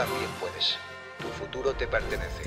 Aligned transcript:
también 0.00 0.30
puedes. 0.40 0.78
Tu 1.18 1.28
futuro 1.28 1.74
te 1.74 1.86
pertenece. 1.86 2.42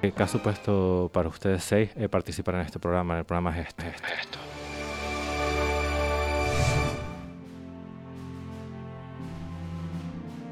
¿Qué 0.00 0.22
ha 0.22 0.26
supuesto 0.26 1.08
para 1.12 1.28
ustedes 1.28 1.62
seis 1.62 1.90
eh, 1.94 2.08
participar 2.08 2.56
en 2.56 2.62
este 2.62 2.80
programa, 2.80 3.14
en 3.14 3.18
el 3.20 3.24
programa 3.24 3.52
Gesto? 3.52 3.84
Gesto. 3.84 4.38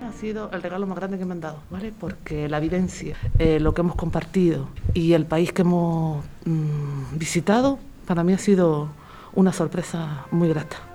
Ha 0.07 0.13
sido 0.13 0.49
el 0.53 0.63
regalo 0.63 0.87
más 0.87 0.97
grande 0.97 1.19
que 1.19 1.25
me 1.25 1.33
han 1.33 1.41
dado, 1.41 1.59
¿vale? 1.69 1.93
Porque 1.99 2.49
la 2.49 2.61
vivencia, 2.61 3.17
eh, 3.41 3.59
lo 3.59 3.75
que 3.75 3.81
hemos 3.81 3.97
compartido 3.97 4.69
y 4.95 5.15
el 5.15 5.27
país 5.27 5.53
que 5.53 5.63
hemos 5.63 6.25
mm, 6.45 7.19
visitado, 7.19 7.81
para 8.07 8.23
mí 8.23 8.33
ha 8.33 8.39
sido 8.39 8.91
una 9.35 9.53
sorpresa 9.53 10.27
muy 10.31 10.49
grata. 10.49 10.90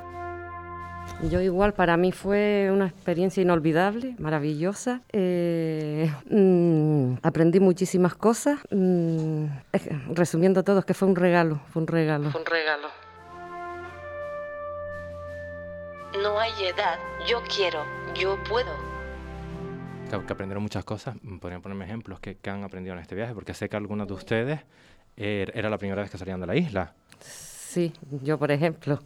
Yo 1.24 1.42
igual, 1.42 1.74
para 1.74 1.98
mí 1.98 2.12
fue 2.12 2.70
una 2.72 2.88
experiencia 2.88 3.42
inolvidable, 3.42 4.16
maravillosa. 4.20 5.02
Eh, 5.12 6.12
mm, 6.30 7.16
aprendí 7.24 7.60
muchísimas 7.60 8.14
cosas. 8.16 8.60
Mm, 8.70 9.46
es- 9.72 9.90
resumiendo 10.16 10.64
todo, 10.64 10.80
es 10.80 10.86
que 10.86 10.94
fue 10.94 11.08
un 11.08 11.16
regalo, 11.16 11.62
fue 11.72 11.82
un 11.82 11.88
regalo. 11.88 12.28
un 12.28 12.46
regalo. 12.46 12.88
No 16.22 16.40
hay 16.40 16.52
edad. 16.66 17.00
Yo 17.28 17.42
quiero. 17.54 17.80
Yo 18.14 18.38
puedo. 18.48 18.72
Que, 20.12 20.24
que 20.26 20.34
aprendieron 20.34 20.62
muchas 20.62 20.84
cosas. 20.86 21.16
Mm, 21.24 21.40
Podrían 21.40 21.62
ponerme 21.62 21.86
ejemplos 21.86 22.20
que, 22.20 22.36
que 22.38 22.50
han 22.50 22.64
aprendido 22.64 22.94
en 22.94 23.02
este 23.02 23.16
viaje, 23.16 23.34
porque 23.34 23.54
sé 23.54 23.68
que 23.68 23.78
algunos 23.78 24.08
de 24.08 24.14
ustedes 24.14 24.60
eh, 25.18 25.48
era 25.56 25.70
la 25.70 25.78
primera 25.78 26.02
vez 26.02 26.12
que 26.12 26.18
salían 26.18 26.40
de 26.42 26.48
la 26.48 26.56
isla. 26.56 26.94
Sí, 27.20 27.94
yo 28.22 28.38
por 28.38 28.52
ejemplo, 28.52 29.00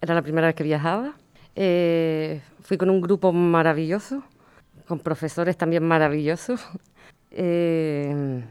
era 0.00 0.14
la 0.14 0.22
primera 0.22 0.46
vez 0.48 0.56
que 0.56 0.64
viajaba. 0.64 1.12
Eh, 1.56 2.40
fui 2.62 2.76
con 2.76 2.90
un 2.90 3.00
grupo 3.00 3.32
maravilloso, 3.32 4.24
con 4.88 4.98
profesores 4.98 5.56
también 5.56 5.84
maravillosos. 5.84 6.60
Eh, 7.36 8.44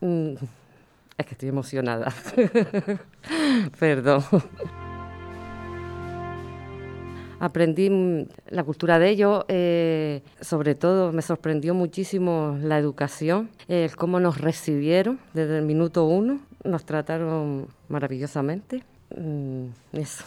mm, 0.00 0.34
es 1.18 1.26
que 1.26 1.32
estoy 1.32 1.48
emocionada. 1.48 2.12
Perdón. 3.80 4.22
Aprendí 7.40 8.28
la 8.50 8.62
cultura 8.62 9.00
de 9.00 9.10
ellos, 9.10 9.44
eh, 9.48 10.22
sobre 10.40 10.76
todo 10.76 11.10
me 11.10 11.22
sorprendió 11.22 11.74
muchísimo 11.74 12.56
la 12.62 12.78
educación, 12.78 13.50
el 13.66 13.96
cómo 13.96 14.20
nos 14.20 14.40
recibieron 14.40 15.18
desde 15.32 15.58
el 15.58 15.64
minuto 15.64 16.04
uno, 16.04 16.38
nos 16.62 16.84
trataron 16.84 17.66
maravillosamente. 17.88 18.84
Mm, 19.16 19.66
eso. 19.92 20.24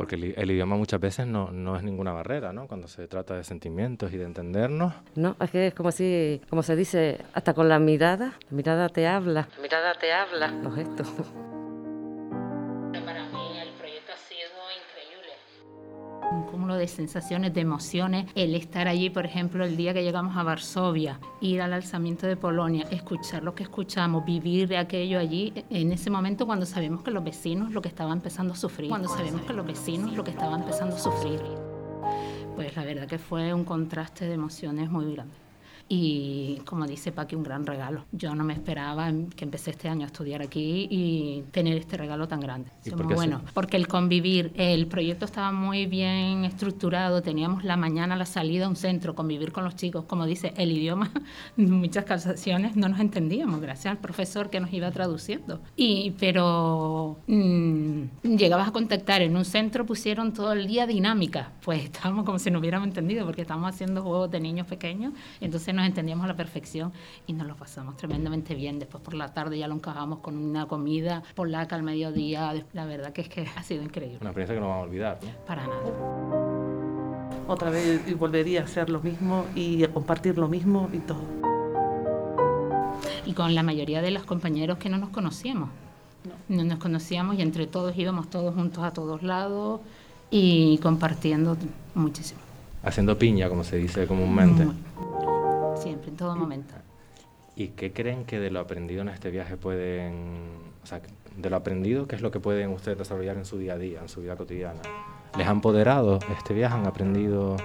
Porque 0.00 0.14
el, 0.14 0.50
idioma 0.50 0.76
muchas 0.76 0.98
veces 0.98 1.26
no, 1.26 1.50
no 1.50 1.76
es 1.76 1.82
ninguna 1.82 2.10
barrera, 2.10 2.54
¿no? 2.54 2.66
Cuando 2.66 2.88
se 2.88 3.06
trata 3.06 3.36
de 3.36 3.44
sentimientos 3.44 4.10
y 4.14 4.16
de 4.16 4.24
entendernos. 4.24 4.94
No, 5.14 5.36
es 5.38 5.50
que 5.50 5.66
es 5.66 5.74
como 5.74 5.92
si, 5.92 6.40
como 6.48 6.62
se 6.62 6.74
dice, 6.74 7.18
hasta 7.34 7.52
con 7.52 7.68
la 7.68 7.78
mirada, 7.78 8.32
la 8.48 8.56
mirada 8.56 8.88
te 8.88 9.06
habla. 9.06 9.46
La 9.54 9.62
mirada 9.62 9.92
te 10.00 10.10
habla. 10.10 10.52
Los 10.62 10.74
gestos. 10.74 11.06
de 16.76 16.88
sensaciones, 16.88 17.54
de 17.54 17.60
emociones. 17.60 18.26
El 18.34 18.54
estar 18.54 18.88
allí, 18.88 19.10
por 19.10 19.26
ejemplo, 19.26 19.64
el 19.64 19.76
día 19.76 19.94
que 19.94 20.02
llegamos 20.02 20.36
a 20.36 20.42
Varsovia, 20.42 21.18
ir 21.40 21.62
al 21.62 21.72
alzamiento 21.72 22.26
de 22.26 22.36
Polonia, 22.36 22.86
escuchar 22.90 23.42
lo 23.42 23.54
que 23.54 23.62
escuchamos, 23.62 24.24
vivir 24.24 24.76
aquello 24.76 25.18
allí, 25.18 25.52
en 25.70 25.92
ese 25.92 26.10
momento 26.10 26.46
cuando 26.46 26.66
sabemos 26.66 27.02
que 27.02 27.10
los 27.10 27.24
vecinos 27.24 27.72
lo 27.72 27.82
que 27.82 27.88
estaban 27.88 28.18
empezando 28.18 28.54
a 28.54 28.56
sufrir, 28.56 28.88
cuando 28.88 29.08
sabemos 29.08 29.42
que 29.42 29.52
los 29.52 29.66
vecinos 29.66 30.12
lo 30.14 30.24
que 30.24 30.30
estaban 30.30 30.60
empezando 30.60 30.96
a 30.96 30.98
sufrir. 30.98 31.40
Pues 32.56 32.76
la 32.76 32.84
verdad 32.84 33.06
que 33.06 33.18
fue 33.18 33.54
un 33.54 33.64
contraste 33.64 34.26
de 34.26 34.34
emociones 34.34 34.90
muy 34.90 35.12
grande. 35.12 35.39
Y 35.92 36.62
como 36.66 36.86
dice 36.86 37.10
Paqui, 37.10 37.34
un 37.34 37.42
gran 37.42 37.66
regalo. 37.66 38.04
Yo 38.12 38.32
no 38.36 38.44
me 38.44 38.52
esperaba 38.52 39.10
que 39.34 39.44
empecé 39.44 39.72
este 39.72 39.88
año 39.88 40.04
a 40.04 40.06
estudiar 40.06 40.40
aquí 40.40 40.86
y 40.88 41.42
tener 41.50 41.76
este 41.76 41.96
regalo 41.96 42.28
tan 42.28 42.38
grande. 42.38 42.70
¿Y 42.84 42.90
Es 42.90 42.96
muy 42.96 43.12
bueno. 43.12 43.42
Porque 43.54 43.76
el 43.76 43.88
convivir, 43.88 44.52
el 44.54 44.86
proyecto 44.86 45.24
estaba 45.24 45.50
muy 45.50 45.86
bien 45.86 46.44
estructurado, 46.44 47.22
teníamos 47.22 47.64
la 47.64 47.76
mañana 47.76 48.14
la 48.14 48.24
salida 48.24 48.66
a 48.66 48.68
un 48.68 48.76
centro, 48.76 49.16
convivir 49.16 49.50
con 49.50 49.64
los 49.64 49.74
chicos, 49.74 50.04
como 50.04 50.26
dice, 50.26 50.54
el 50.56 50.70
idioma, 50.70 51.10
muchas 51.56 52.04
ocasiones 52.04 52.76
no 52.76 52.88
nos 52.88 53.00
entendíamos, 53.00 53.60
gracias 53.60 53.90
al 53.90 53.98
profesor 53.98 54.48
que 54.48 54.60
nos 54.60 54.72
iba 54.72 54.92
traduciendo. 54.92 55.60
Y, 55.74 56.12
pero 56.20 57.18
mm, 57.26 58.02
llegabas 58.22 58.68
a 58.68 58.70
contactar 58.70 59.22
en 59.22 59.36
un 59.36 59.44
centro, 59.44 59.84
pusieron 59.84 60.32
todo 60.32 60.52
el 60.52 60.68
día 60.68 60.86
dinámica, 60.86 61.50
pues 61.64 61.82
estábamos 61.86 62.24
como 62.24 62.38
si 62.38 62.52
no 62.52 62.60
hubiéramos 62.60 62.86
entendido, 62.86 63.26
porque 63.26 63.42
estábamos 63.42 63.74
haciendo 63.74 64.02
juegos 64.02 64.30
de 64.30 64.38
niños 64.38 64.68
pequeños, 64.68 65.14
entonces 65.40 65.79
nos 65.80 65.88
entendíamos 65.88 66.24
a 66.24 66.28
la 66.28 66.36
perfección 66.36 66.92
y 67.26 67.32
nos 67.32 67.46
lo 67.46 67.56
pasamos 67.56 67.96
tremendamente 67.96 68.54
bien. 68.54 68.78
Después 68.78 69.02
por 69.02 69.14
la 69.14 69.32
tarde 69.32 69.58
ya 69.58 69.66
lo 69.66 69.74
encajamos 69.74 70.18
con 70.18 70.36
una 70.36 70.66
comida 70.66 71.22
polaca 71.34 71.74
al 71.74 71.82
mediodía, 71.82 72.52
la 72.72 72.84
verdad 72.84 73.12
que 73.12 73.22
es 73.22 73.28
que 73.28 73.48
ha 73.56 73.62
sido 73.62 73.82
increíble. 73.82 74.18
Una 74.20 74.30
experiencia 74.30 74.54
que 74.54 74.60
no 74.60 74.68
vamos 74.68 74.84
a 74.84 74.88
olvidar, 74.88 75.18
¿no? 75.22 75.30
Para 75.46 75.66
nada. 75.66 76.50
Otra 77.48 77.70
vez 77.70 78.02
y 78.06 78.14
volvería 78.14 78.60
a 78.60 78.64
hacer 78.64 78.90
lo 78.90 79.00
mismo 79.00 79.46
y 79.54 79.82
a 79.82 79.92
compartir 79.92 80.38
lo 80.38 80.48
mismo 80.48 80.88
y 80.92 80.98
todo. 80.98 81.22
Y 83.26 83.32
con 83.32 83.54
la 83.54 83.62
mayoría 83.62 84.02
de 84.02 84.10
los 84.10 84.24
compañeros 84.24 84.78
que 84.78 84.88
no 84.88 84.98
nos 84.98 85.08
conocíamos. 85.08 85.70
No 86.48 86.64
nos 86.64 86.78
conocíamos 86.78 87.38
y 87.38 87.42
entre 87.42 87.66
todos 87.66 87.96
íbamos 87.96 88.28
todos 88.28 88.54
juntos 88.54 88.84
a 88.84 88.92
todos 88.92 89.22
lados 89.22 89.80
y 90.30 90.78
compartiendo 90.78 91.56
muchísimo. 91.94 92.40
Haciendo 92.82 93.18
piña, 93.18 93.48
como 93.48 93.64
se 93.64 93.76
dice 93.76 94.06
comúnmente. 94.06 94.64
Muy. 94.64 95.29
Siempre, 95.80 96.10
en 96.10 96.16
todo 96.16 96.36
momento. 96.36 96.74
¿Y 97.56 97.68
qué 97.68 97.92
creen 97.92 98.24
que 98.24 98.38
de 98.38 98.50
lo 98.50 98.60
aprendido 98.60 99.02
en 99.02 99.08
este 99.08 99.30
viaje 99.30 99.56
pueden, 99.56 100.38
o 100.82 100.86
sea, 100.86 101.00
de 101.36 101.50
lo 101.50 101.56
aprendido, 101.56 102.06
qué 102.06 102.16
es 102.16 102.22
lo 102.22 102.30
que 102.30 102.40
pueden 102.40 102.70
ustedes 102.70 102.98
desarrollar 102.98 103.36
en 103.36 103.44
su 103.44 103.58
día 103.58 103.74
a 103.74 103.78
día, 103.78 104.00
en 104.00 104.08
su 104.08 104.20
vida 104.20 104.36
cotidiana? 104.36 104.80
¿Les 105.36 105.46
han 105.46 105.56
empoderado 105.56 106.18
este 106.36 106.54
viaje? 106.54 106.74
¿Han 106.74 106.86
aprendido? 106.86 107.56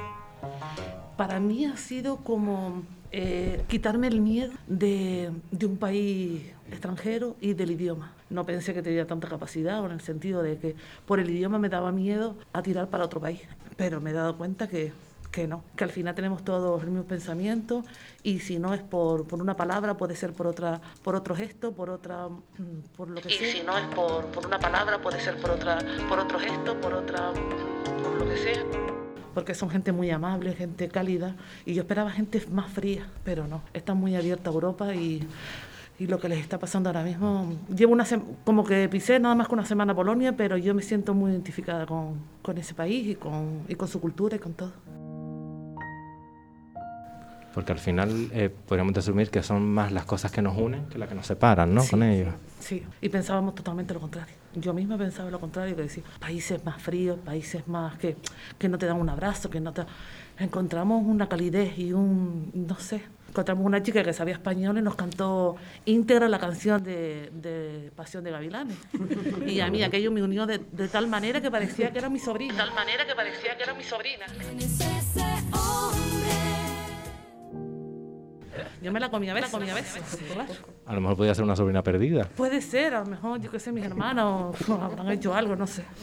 Para 1.17 1.39
mí 1.39 1.65
ha 1.65 1.77
sido 1.77 2.17
como 2.17 2.83
eh, 3.11 3.63
quitarme 3.67 4.07
el 4.07 4.21
miedo 4.21 4.53
de, 4.67 5.31
de 5.51 5.65
un 5.65 5.77
país 5.77 6.41
extranjero 6.69 7.35
y 7.39 7.53
del 7.53 7.71
idioma. 7.71 8.13
No 8.29 8.45
pensé 8.45 8.73
que 8.73 8.81
tenía 8.81 9.07
tanta 9.07 9.27
capacidad, 9.27 9.81
o 9.81 9.85
en 9.85 9.93
el 9.93 10.01
sentido 10.01 10.41
de 10.41 10.57
que 10.57 10.75
por 11.05 11.19
el 11.19 11.29
idioma 11.29 11.59
me 11.59 11.69
daba 11.69 11.91
miedo 11.91 12.35
a 12.53 12.61
tirar 12.61 12.89
para 12.89 13.05
otro 13.05 13.21
país, 13.21 13.41
pero 13.77 14.01
me 14.01 14.09
he 14.09 14.13
dado 14.13 14.37
cuenta 14.37 14.67
que, 14.67 14.91
que 15.35 15.47
no, 15.47 15.65
que 15.75 15.83
al 15.83 15.89
final 15.89 16.15
tenemos 16.15 16.45
todos 16.45 16.81
el 16.81 16.89
mismo 16.91 17.03
pensamiento 17.03 17.83
y 18.23 18.39
si 18.39 18.57
no 18.57 18.73
es 18.73 18.81
por, 18.81 19.27
por 19.27 19.41
una 19.41 19.57
palabra, 19.57 19.97
puede 19.97 20.15
ser 20.15 20.31
por 20.31 20.47
otra 20.47 20.79
por 21.03 21.13
otro 21.13 21.35
gesto, 21.35 21.73
por 21.73 21.89
otra 21.89 22.29
mm, 22.29 22.95
por 22.95 23.09
lo 23.09 23.19
que 23.19 23.29
sea. 23.29 23.45
Y 23.45 23.51
si 23.51 23.63
no 23.63 23.77
es 23.77 23.85
por, 23.87 24.27
por 24.27 24.47
una 24.47 24.59
palabra, 24.59 25.01
puede 25.01 25.19
ser 25.19 25.35
por 25.35 25.51
otra 25.51 25.77
por 26.07 26.19
otro 26.19 26.39
gesto, 26.39 26.79
por 26.79 26.93
otra 26.93 27.33
por 28.01 28.17
lo 28.17 28.29
que 28.29 28.37
sea 28.37 28.63
porque 29.33 29.53
son 29.53 29.69
gente 29.69 29.91
muy 29.91 30.09
amable, 30.09 30.53
gente 30.53 30.87
cálida, 30.87 31.35
y 31.65 31.73
yo 31.73 31.81
esperaba 31.81 32.09
gente 32.09 32.41
más 32.49 32.71
fría, 32.71 33.05
pero 33.25 33.47
no, 33.47 33.63
están 33.73 33.97
muy 33.97 34.15
abierta 34.15 34.49
a 34.49 34.53
Europa 34.53 34.95
y, 34.95 35.27
y 35.99 36.07
lo 36.07 36.21
que 36.21 36.29
les 36.29 36.39
está 36.39 36.57
pasando 36.57 36.87
ahora 36.87 37.03
mismo, 37.03 37.53
llevo 37.67 37.91
una 37.91 38.05
como 38.45 38.63
que 38.63 38.87
pisé 38.87 39.19
nada 39.19 39.35
más 39.35 39.49
que 39.49 39.53
una 39.55 39.65
semana 39.65 39.91
a 39.91 39.95
Polonia, 39.97 40.37
pero 40.37 40.55
yo 40.55 40.73
me 40.73 40.81
siento 40.81 41.13
muy 41.13 41.31
identificada 41.31 41.85
con, 41.85 42.21
con 42.41 42.57
ese 42.57 42.73
país 42.73 43.09
y 43.09 43.15
con, 43.15 43.65
y 43.67 43.75
con 43.75 43.89
su 43.89 43.99
cultura 43.99 44.37
y 44.37 44.39
con 44.39 44.53
todo. 44.53 44.71
Porque 47.55 47.71
al 47.71 47.79
final 47.79 48.29
eh, 48.33 48.49
podríamos 48.49 48.97
asumir 48.97 49.29
que 49.29 49.41
son 49.41 49.65
más 49.65 49.93
las 49.93 50.03
cosas 50.03 50.29
que 50.29 50.41
nos 50.41 50.57
unen 50.57 50.87
que 50.87 50.97
las 50.97 51.07
que 51.07 51.15
nos 51.15 51.25
separan, 51.25 51.73
¿no? 51.73 51.81
Sí, 51.83 51.91
Con 51.91 52.03
ellos. 52.03 52.33
Sí, 52.59 52.83
y 52.99 53.07
pensábamos 53.07 53.55
totalmente 53.55 53.93
lo 53.93 54.01
contrario. 54.01 54.35
Yo 54.55 54.73
misma 54.73 54.97
pensaba 54.97 55.31
lo 55.31 55.39
contrario, 55.39 55.73
que 55.73 55.83
decía, 55.83 56.03
países 56.19 56.65
más 56.65 56.81
fríos, 56.81 57.17
países 57.19 57.65
más 57.65 57.97
que, 57.97 58.17
que 58.57 58.67
no 58.67 58.77
te 58.77 58.85
dan 58.85 58.97
un 58.97 59.07
abrazo, 59.07 59.49
que 59.49 59.61
no 59.61 59.71
te... 59.71 59.83
Encontramos 60.37 61.01
una 61.05 61.29
calidez 61.29 61.79
y 61.79 61.93
un, 61.93 62.51
no 62.53 62.77
sé, 62.77 63.01
encontramos 63.29 63.65
una 63.65 63.81
chica 63.81 64.03
que 64.03 64.11
sabía 64.11 64.33
español 64.33 64.77
y 64.77 64.81
nos 64.81 64.95
cantó 64.95 65.55
íntegra 65.85 66.27
la 66.27 66.39
canción 66.39 66.83
de, 66.83 67.31
de 67.33 67.89
Pasión 67.95 68.25
de 68.25 68.31
Gavilanes. 68.31 68.77
Y 69.47 69.61
a 69.61 69.69
mí 69.69 69.81
aquello 69.81 70.11
me 70.11 70.21
unió 70.21 70.45
de, 70.45 70.57
de 70.57 70.89
tal 70.89 71.07
manera 71.07 71.39
que 71.39 71.49
parecía 71.49 71.91
que 71.91 71.99
era 71.99 72.09
mi 72.09 72.19
sobrina. 72.19 72.53
De 72.53 72.59
tal 72.59 72.73
manera 72.73 73.05
que 73.05 73.15
parecía 73.15 73.55
que 73.55 73.63
era 73.63 73.73
mi 73.73 73.83
sobrina. 73.83 74.25
Yo 78.81 78.91
me 78.91 78.99
la 78.99 79.09
comí 79.09 79.29
a 79.29 79.33
veces, 79.33 79.51
comí 79.51 79.69
a 79.69 79.73
veces. 79.73 80.01
A 80.85 80.93
lo 80.93 81.01
mejor 81.01 81.17
podría 81.17 81.35
ser 81.35 81.43
una 81.43 81.55
sobrina 81.55 81.83
perdida. 81.83 82.25
Puede 82.35 82.61
ser, 82.61 82.93
a 82.93 82.99
lo 83.01 83.05
mejor, 83.07 83.41
yo 83.41 83.51
qué 83.51 83.59
sé, 83.59 83.71
mis 83.71 83.83
hermanos 83.85 84.55
habrán 84.69 85.09
hecho 85.11 85.33
algo, 85.33 85.55
no 85.55 85.67
sé. 85.67 85.83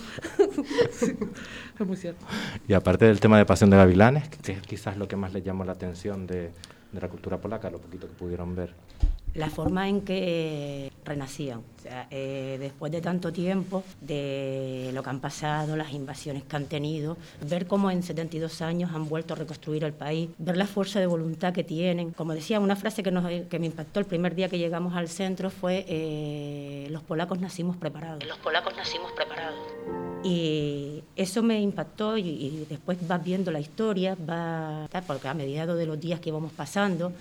Sí, 0.93 1.17
es 1.79 1.87
muy 1.87 1.97
cierto. 1.97 2.25
Y 2.69 2.75
aparte 2.75 3.07
del 3.07 3.19
tema 3.21 3.39
de 3.39 3.45
Pasión 3.47 3.71
de 3.71 3.77
Gavilanes, 3.77 4.29
que 4.29 4.53
es 4.53 4.63
quizás 4.63 4.97
lo 4.97 5.09
que 5.09 5.17
más 5.17 5.33
les 5.33 5.43
llamó 5.45 5.65
la 5.65 5.73
atención 5.73 6.27
de, 6.27 6.53
de 6.93 7.01
la 7.01 7.09
cultura 7.09 7.39
polaca, 7.39 7.71
lo 7.71 7.79
poquito 7.79 8.07
que 8.07 8.15
pudieron 8.15 8.55
ver. 8.55 8.75
La 9.35 9.49
forma 9.49 9.89
en 9.89 10.03
que 10.03 10.91
renacían. 11.05 11.59
O 11.59 11.83
sea, 11.83 12.07
eh, 12.11 12.59
después 12.61 12.93
de 12.93 13.01
tanto 13.01 13.33
tiempo, 13.33 13.83
de 14.01 14.91
lo 14.93 15.03
que 15.03 15.11
han 15.11 15.21
pasado, 15.21 15.77
las 15.77 15.93
invasiones 15.93 16.45
que 16.45 16.55
han 16.57 16.67
tenido, 16.67 17.17
ver 17.49 17.67
cómo 17.67 17.91
en 17.91 18.03
72 18.03 18.63
años 18.63 18.93
han 18.95 19.09
vuelto 19.09 19.35
a 19.35 19.37
reconstruir 19.37 19.85
el 19.85 19.93
país, 19.93 20.31
ver 20.39 20.57
la 20.57 20.67
fuerza 20.67 21.01
de 21.01 21.07
voluntad 21.07 21.53
que 21.53 21.65
tienen. 21.65 22.13
Como 22.13 22.35
decía, 22.35 22.61
una 22.61 22.77
frase 22.77 23.03
que, 23.03 23.11
nos, 23.11 23.25
que 23.49 23.59
me 23.59 23.67
impactó 23.67 24.01
el 24.01 24.07
primer 24.07 24.35
día 24.35 24.49
que 24.49 24.59
llegamos 24.59 24.95
al 24.95 25.09
centro 25.09 25.51
fue, 25.51 25.85
eh, 25.89 26.87
los 26.91 27.03
polacos 27.03 27.41
nacimos 27.41 27.77
preparados. 27.77 28.25
Los 28.25 28.39
polacos 28.39 28.77
nacimos 28.77 29.11
preparados. 29.13 29.59
Y 30.25 31.03
eso 31.17 31.43
me 31.43 31.61
impactó 31.61 32.17
y, 32.17 32.29
y 32.29 32.67
después 32.71 32.97
vas 33.09 33.25
viendo 33.25 33.51
la 33.51 33.59
historia, 33.59 34.17
va, 34.29 34.89
porque 35.07 35.27
a 35.27 35.35
medida 35.35 35.67
de 35.67 35.87
los 35.87 35.99
días 35.99 36.21
que 36.21 36.29
íbamos 36.29 36.53
pasando, 36.53 37.13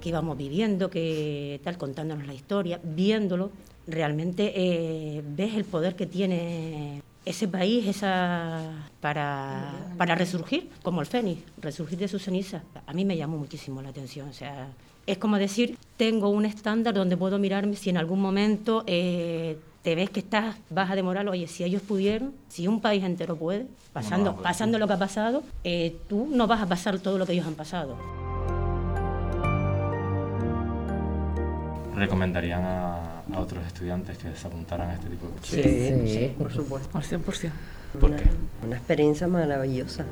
que 0.00 0.08
íbamos 0.10 0.36
viviendo, 0.36 0.90
que 0.90 1.60
tal, 1.64 1.78
contándonos 1.78 2.26
la 2.26 2.34
historia, 2.34 2.80
viéndolo, 2.82 3.50
realmente 3.86 4.52
eh, 4.54 5.22
ves 5.24 5.54
el 5.54 5.64
poder 5.64 5.96
que 5.96 6.06
tiene 6.06 7.02
ese 7.24 7.48
país 7.48 7.86
esa 7.86 8.90
para, 9.00 9.72
para 9.96 10.14
resurgir, 10.14 10.68
como 10.82 11.00
el 11.00 11.06
fénix, 11.06 11.40
resurgir 11.60 11.98
de 11.98 12.08
sus 12.08 12.22
cenizas. 12.22 12.62
A 12.86 12.92
mí 12.92 13.04
me 13.04 13.16
llamó 13.16 13.38
muchísimo 13.38 13.80
la 13.80 13.88
atención. 13.88 14.28
O 14.28 14.32
sea, 14.32 14.68
es 15.06 15.18
como 15.18 15.38
decir, 15.38 15.78
tengo 15.96 16.28
un 16.28 16.44
estándar 16.44 16.94
donde 16.94 17.16
puedo 17.16 17.38
mirarme 17.38 17.76
si 17.76 17.90
en 17.90 17.96
algún 17.96 18.20
momento 18.20 18.84
eh, 18.86 19.58
te 19.82 19.94
ves 19.94 20.10
que 20.10 20.20
estás, 20.20 20.56
vas 20.70 20.90
a 20.90 20.96
demorar, 20.96 21.28
oye, 21.28 21.46
si 21.46 21.64
ellos 21.64 21.82
pudieron, 21.82 22.32
si 22.48 22.68
un 22.68 22.80
país 22.80 23.04
entero 23.04 23.36
puede, 23.36 23.66
pasando, 23.92 24.36
pasando 24.36 24.78
lo 24.78 24.86
que 24.86 24.92
ha 24.94 24.98
pasado, 24.98 25.42
eh, 25.62 25.96
tú 26.08 26.26
no 26.30 26.46
vas 26.46 26.62
a 26.62 26.66
pasar 26.66 26.98
todo 26.98 27.18
lo 27.18 27.26
que 27.26 27.32
ellos 27.32 27.46
han 27.46 27.54
pasado. 27.54 28.23
¿Recomendarían 31.94 32.62
a, 32.64 33.20
a 33.20 33.40
otros 33.40 33.64
estudiantes 33.66 34.18
que 34.18 34.34
se 34.34 34.46
apuntaran 34.46 34.90
a 34.90 34.94
este 34.94 35.08
tipo 35.08 35.26
de 35.26 35.32
cursos? 35.32 35.48
Sí, 35.54 36.08
Sí. 36.08 36.34
por 36.36 36.52
supuesto. 36.52 36.96
Al 36.98 37.04
100%. 37.04 37.52
¿Por 38.00 38.10
Una- 38.10 38.16
qué? 38.18 38.30
Una 38.66 38.76
experiencia 38.76 39.28
maravillosa. 39.28 40.04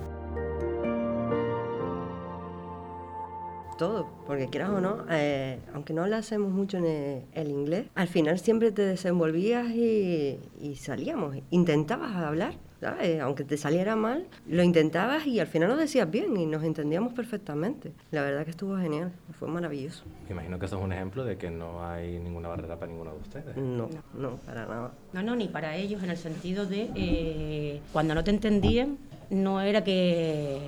Todo, 3.79 4.06
porque 4.26 4.49
quieras 4.49 4.70
o 4.70 4.81
no, 4.81 4.99
eh, 5.11 5.58
aunque 5.75 5.93
no 5.93 6.05
hacemos 6.05 6.52
mucho 6.52 6.76
en 6.76 6.84
el, 6.87 7.23
el 7.32 7.49
inglés, 7.50 7.87
al 7.96 8.06
final 8.06 8.38
siempre 8.38 8.70
te 8.70 8.82
desenvolvías 8.82 9.67
y, 9.70 10.38
y 10.61 10.76
salíamos. 10.76 11.37
Intentabas 11.50 12.14
hablar, 12.14 12.55
¿sabes? 12.82 13.20
Aunque 13.20 13.44
te 13.44 13.56
saliera 13.56 13.94
mal, 13.94 14.26
lo 14.49 14.62
intentabas 14.64 15.25
y 15.29 15.38
al 15.38 15.46
final 15.46 15.69
lo 15.69 15.76
decías 15.76 16.11
bien 16.11 16.37
y 16.37 16.46
nos 16.46 16.64
entendíamos 16.64 17.12
perfectamente. 17.12 17.93
La 18.11 18.23
verdad 18.23 18.44
que 18.44 18.50
estuvo 18.50 18.76
genial, 18.76 19.12
fue 19.38 19.46
maravilloso. 19.46 20.02
Me 20.26 20.32
imagino 20.32 20.58
que 20.58 20.67
eso 20.67 20.79
es 20.79 20.82
un 20.82 20.93
ejemplo 20.93 21.25
de 21.25 21.38
que 21.38 21.49
no 21.49 21.87
hay 21.87 22.19
ninguna 22.19 22.49
barrera 22.49 22.76
para 22.76 22.90
ninguno 22.90 23.12
de 23.12 23.20
ustedes. 23.20 23.56
No, 23.56 23.88
no, 24.14 24.37
para 24.38 24.67
nada. 24.67 24.90
No, 25.12 25.23
no, 25.23 25.37
ni 25.37 25.46
para 25.46 25.76
ellos 25.76 26.02
en 26.02 26.11
el 26.11 26.17
sentido 26.17 26.67
de 26.67 26.90
eh, 26.96 27.81
cuando 27.93 28.17
no 28.17 28.25
te 28.25 28.32
entendían, 28.32 28.99
no 29.31 29.61
era 29.61 29.85
que 29.85 30.58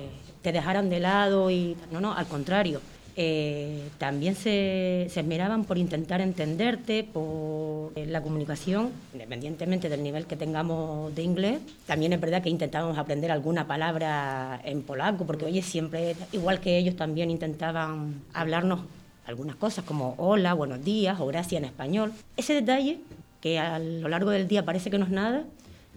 te 0.41 0.53
dejaran 0.53 0.89
de 0.89 1.01
lado 1.01 1.51
y 1.51 1.75
no, 1.91 1.99
no, 1.99 2.13
al 2.13 2.27
contrario. 2.27 2.79
Eh, 3.17 3.87
también 3.97 4.35
se, 4.35 5.07
se 5.09 5.21
esmeraban 5.21 5.63
por 5.63 5.77
intentar 5.77 6.19
entenderte, 6.19 7.03
por 7.03 7.93
eh, 7.95 8.05
la 8.05 8.21
comunicación, 8.21 8.89
independientemente 9.13 9.87
del 9.87 10.03
nivel 10.03 10.25
que 10.25 10.35
tengamos 10.35 11.15
de 11.15 11.23
inglés. 11.23 11.59
También 11.85 12.11
es 12.11 12.19
verdad 12.19 12.43
que 12.43 12.49
intentábamos 12.49 12.97
aprender 12.97 13.31
alguna 13.31 13.67
palabra 13.67 14.59
en 14.65 14.81
polaco, 14.81 15.25
porque 15.25 15.45
oye, 15.45 15.61
siempre, 15.61 16.15
igual 16.33 16.59
que 16.59 16.77
ellos, 16.77 16.97
también 16.97 17.31
intentaban 17.31 18.21
hablarnos 18.33 18.81
algunas 19.25 19.55
cosas 19.55 19.85
como 19.85 20.15
hola, 20.17 20.53
buenos 20.53 20.83
días 20.83 21.19
o 21.19 21.25
gracias 21.25 21.59
en 21.59 21.65
español. 21.65 22.11
Ese 22.35 22.53
detalle 22.53 22.99
que 23.39 23.59
a 23.59 23.79
lo 23.79 24.09
largo 24.09 24.29
del 24.31 24.47
día 24.47 24.65
parece 24.65 24.89
que 24.91 24.97
no 24.97 25.05
es 25.05 25.11
nada, 25.11 25.45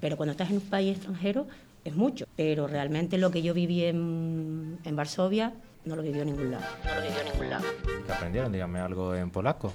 pero 0.00 0.16
cuando 0.16 0.32
estás 0.32 0.50
en 0.50 0.56
un 0.56 0.62
país 0.62 0.96
extranjero 0.96 1.46
es 1.84 1.96
mucho. 1.96 2.26
Pero 2.36 2.68
realmente 2.68 3.18
lo 3.18 3.30
que 3.30 3.42
yo 3.42 3.54
viví 3.54 3.84
en, 3.84 4.78
en 4.84 4.96
Varsovia 4.96 5.52
no 5.88 5.96
lo 5.96 6.02
vivió 6.02 6.22
en 6.22 6.28
ningún 6.28 6.50
lado. 6.50 6.64
No 6.84 6.94
lo 6.94 7.00
vivió 7.02 7.20
en 7.20 7.26
ningún 7.32 7.50
lado. 7.50 7.64
¿Qué 8.06 8.12
aprendieron? 8.12 8.52
Díganme 8.52 8.80
algo 8.80 9.14
en 9.14 9.30
polaco. 9.30 9.72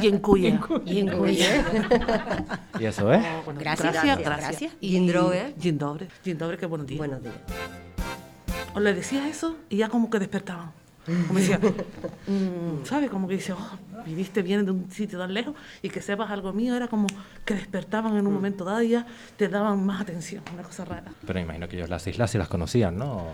Dziękuję. 0.00 0.58
Y 0.86 0.98
en 1.00 1.08
Cuye, 1.18 1.64
¿Y 2.78 2.84
eso 2.84 3.12
es? 3.12 3.22
Bueno, 3.44 3.60
Gracias, 3.60 3.92
gracias, 3.92 4.18
gracias. 4.18 4.60
gracias. 4.60 4.72
Dzień 4.80 5.06
dobry. 5.12 5.54
Dzień 5.58 5.78
dobry. 5.78 6.08
Dzień 6.24 6.38
dobry, 6.38 6.56
qué 6.56 6.66
buenos 6.66 6.86
días. 6.86 6.98
Buenos 6.98 7.22
días. 7.22 7.34
O 8.74 8.80
le 8.80 8.94
decías 8.94 9.26
eso 9.26 9.56
y 9.68 9.76
ya 9.78 9.88
como 9.88 10.08
que 10.08 10.18
despertaban. 10.18 10.72
Como 11.06 11.38
decía, 11.38 11.58
mm, 12.28 12.84
¿sabes? 12.84 13.10
Como 13.10 13.26
que 13.26 13.34
dice, 13.34 13.52
oh, 13.52 14.02
viviste 14.06 14.40
bien 14.42 14.64
de 14.64 14.70
un 14.70 14.90
sitio 14.90 15.18
tan 15.18 15.34
lejos 15.34 15.54
y 15.82 15.88
que 15.90 16.00
sepas 16.00 16.30
algo 16.30 16.52
mío, 16.52 16.76
era 16.76 16.86
como 16.88 17.06
que 17.44 17.54
despertaban 17.54 18.16
en 18.16 18.26
un 18.26 18.34
momento 18.34 18.64
dado 18.64 18.82
y 18.82 18.90
ya 18.90 19.06
te 19.36 19.48
daban 19.48 19.84
más 19.84 20.00
atención, 20.00 20.42
una 20.54 20.62
cosa 20.62 20.84
rara. 20.84 21.10
Pero 21.26 21.34
me 21.34 21.42
imagino 21.42 21.68
que 21.68 21.76
ellos 21.76 21.90
las 21.90 22.06
islas 22.06 22.30
sí 22.30 22.38
las 22.38 22.48
conocían, 22.48 22.96
¿no? 22.96 23.26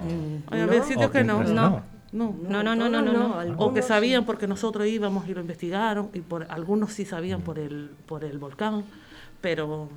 Oye, 0.51 0.63
había 0.63 0.81
No. 0.81 0.85
sitios 0.87 1.11
que 1.11 1.25
no. 1.25 1.43
no. 1.43 1.53
No. 1.53 1.83
No. 2.11 2.35
No, 2.49 2.63
no, 2.63 2.75
no, 2.75 2.89
no, 2.89 3.03
no, 3.03 3.13
no. 3.45 3.57
O 3.59 3.75
que 3.75 3.83
sabían 3.83 4.25
porque 4.25 4.47
nosotros 4.47 4.87
íbamos 4.87 5.29
y 5.29 5.35
lo 5.35 5.43
investigaron, 5.43 6.09
y 6.15 6.21
por 6.21 6.47
algunos 6.51 6.95
sí 6.95 7.05
sabían 7.05 7.43
por 7.43 7.59
el, 7.59 7.91
por 8.07 8.25
el 8.25 8.39
volcán, 8.39 8.83
pero 9.43 9.91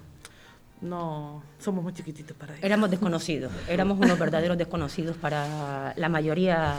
no 0.81 1.41
somos 1.59 1.83
muy 1.83 1.93
chiquititos 1.93 2.35
para 2.35 2.53
ello. 2.55 2.65
éramos 2.65 2.89
desconocidos, 2.89 3.51
éramos 3.69 3.97
unos 3.99 4.17
verdaderos 4.19 4.57
desconocidos 4.57 5.15
para 5.15 5.93
la 5.95 6.09
mayoría, 6.09 6.75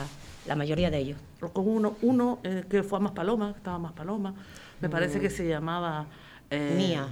la 0.47 0.57
mayoría 0.57 0.91
de 0.91 0.99
ellos. 0.99 1.19
Con 1.53 1.69
uno, 1.69 1.95
uno 2.03 2.39
eh, 2.43 2.65
que 2.69 2.83
fue 2.83 2.99
a 2.99 3.01
Maspaloma, 3.01 3.51
estaba 3.57 3.77
en 3.77 3.83
Maspaloma, 3.83 4.35
me 4.81 4.89
parece 4.89 5.21
que 5.21 5.31
se 5.31 5.47
llamaba... 5.49 6.07
eh, 6.51 6.75
Mía. 6.77 7.07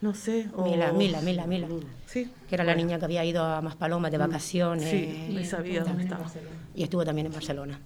No 0.00 0.14
sé. 0.14 0.48
o- 0.54 0.62
Mila, 0.64 0.92
Mila, 0.92 1.20
Mila, 1.22 1.46
Mila, 1.46 1.66
Sí. 2.06 2.30
que 2.48 2.54
era 2.54 2.62
la 2.62 2.74
niña 2.76 2.98
que 3.00 3.04
había 3.04 3.24
ido 3.24 3.42
a 3.44 3.60
Maspalomas 3.60 4.12
de 4.12 4.18
vacaciones 4.18 4.88
Sí, 4.88 5.36
y 5.36 5.44
sabía 5.44 5.82
dónde 5.82 6.04
estaba. 6.04 6.24
y 6.74 6.84
estuvo 6.84 7.04
también 7.04 7.26
en 7.26 7.32
Barcelona. 7.32 7.80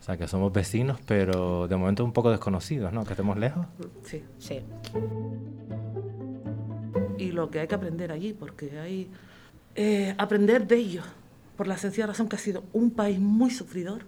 O 0.00 0.02
sea, 0.04 0.16
que 0.16 0.26
somos 0.26 0.52
vecinos, 0.52 0.98
pero 1.06 1.68
de 1.68 1.76
momento 1.76 2.04
un 2.04 2.12
poco 2.12 2.30
desconocidos, 2.30 2.92
¿no? 2.92 3.04
Que 3.04 3.12
estemos 3.12 3.36
lejos. 3.36 3.66
Sí. 4.04 4.24
Sí. 4.38 4.60
y 7.18 7.30
lo 7.32 7.50
que 7.50 7.60
hay 7.60 7.68
que 7.68 7.74
aprender 7.74 8.10
allí, 8.12 8.32
porque 8.32 8.78
hay 8.80 9.08
eh, 9.74 10.14
aprender 10.18 10.66
de 10.66 10.76
ellos, 10.76 11.04
por 11.56 11.66
la 11.66 11.76
sencilla 11.76 12.06
razón 12.06 12.28
que 12.28 12.36
ha 12.36 12.38
sido 12.38 12.64
un 12.72 12.90
país 12.90 13.18
muy 13.20 13.50
sufridor, 13.50 14.04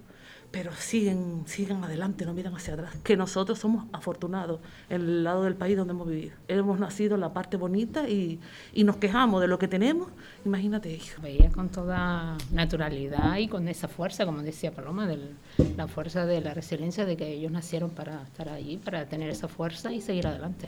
pero 0.51 0.71
siguen, 0.73 1.43
siguen 1.45 1.83
adelante, 1.83 2.25
no 2.25 2.33
miran 2.33 2.55
hacia 2.55 2.73
atrás. 2.75 2.95
Que 3.03 3.17
nosotros 3.17 3.59
somos 3.59 3.85
afortunados 3.91 4.59
en 4.89 5.01
el 5.01 5.23
lado 5.23 5.43
del 5.43 5.55
país 5.55 5.75
donde 5.77 5.91
hemos 5.93 6.07
vivido. 6.07 6.35
Hemos 6.47 6.79
nacido 6.79 7.15
en 7.15 7.21
la 7.21 7.33
parte 7.33 7.57
bonita 7.57 8.07
y, 8.07 8.39
y 8.73 8.83
nos 8.83 8.97
quejamos 8.97 9.41
de 9.41 9.47
lo 9.47 9.59
que 9.59 9.67
tenemos. 9.67 10.07
Imagínate 10.45 10.93
ellos. 10.93 11.15
Veía 11.21 11.49
con 11.51 11.69
toda 11.69 12.37
naturalidad 12.51 13.37
y 13.37 13.47
con 13.47 13.67
esa 13.67 13.87
fuerza, 13.87 14.25
como 14.25 14.41
decía 14.41 14.71
Paloma, 14.73 15.07
del- 15.07 15.35
la 15.77 15.87
fuerza 15.87 16.25
de 16.25 16.41
la 16.41 16.53
resiliencia 16.53 17.05
de 17.05 17.17
que 17.17 17.27
ellos 17.33 17.51
nacieron 17.51 17.89
para 17.89 18.23
estar 18.23 18.49
allí, 18.49 18.77
para 18.77 19.05
tener 19.07 19.29
esa 19.29 19.47
fuerza 19.47 19.91
y 19.91 20.01
seguir 20.01 20.27
adelante. 20.27 20.67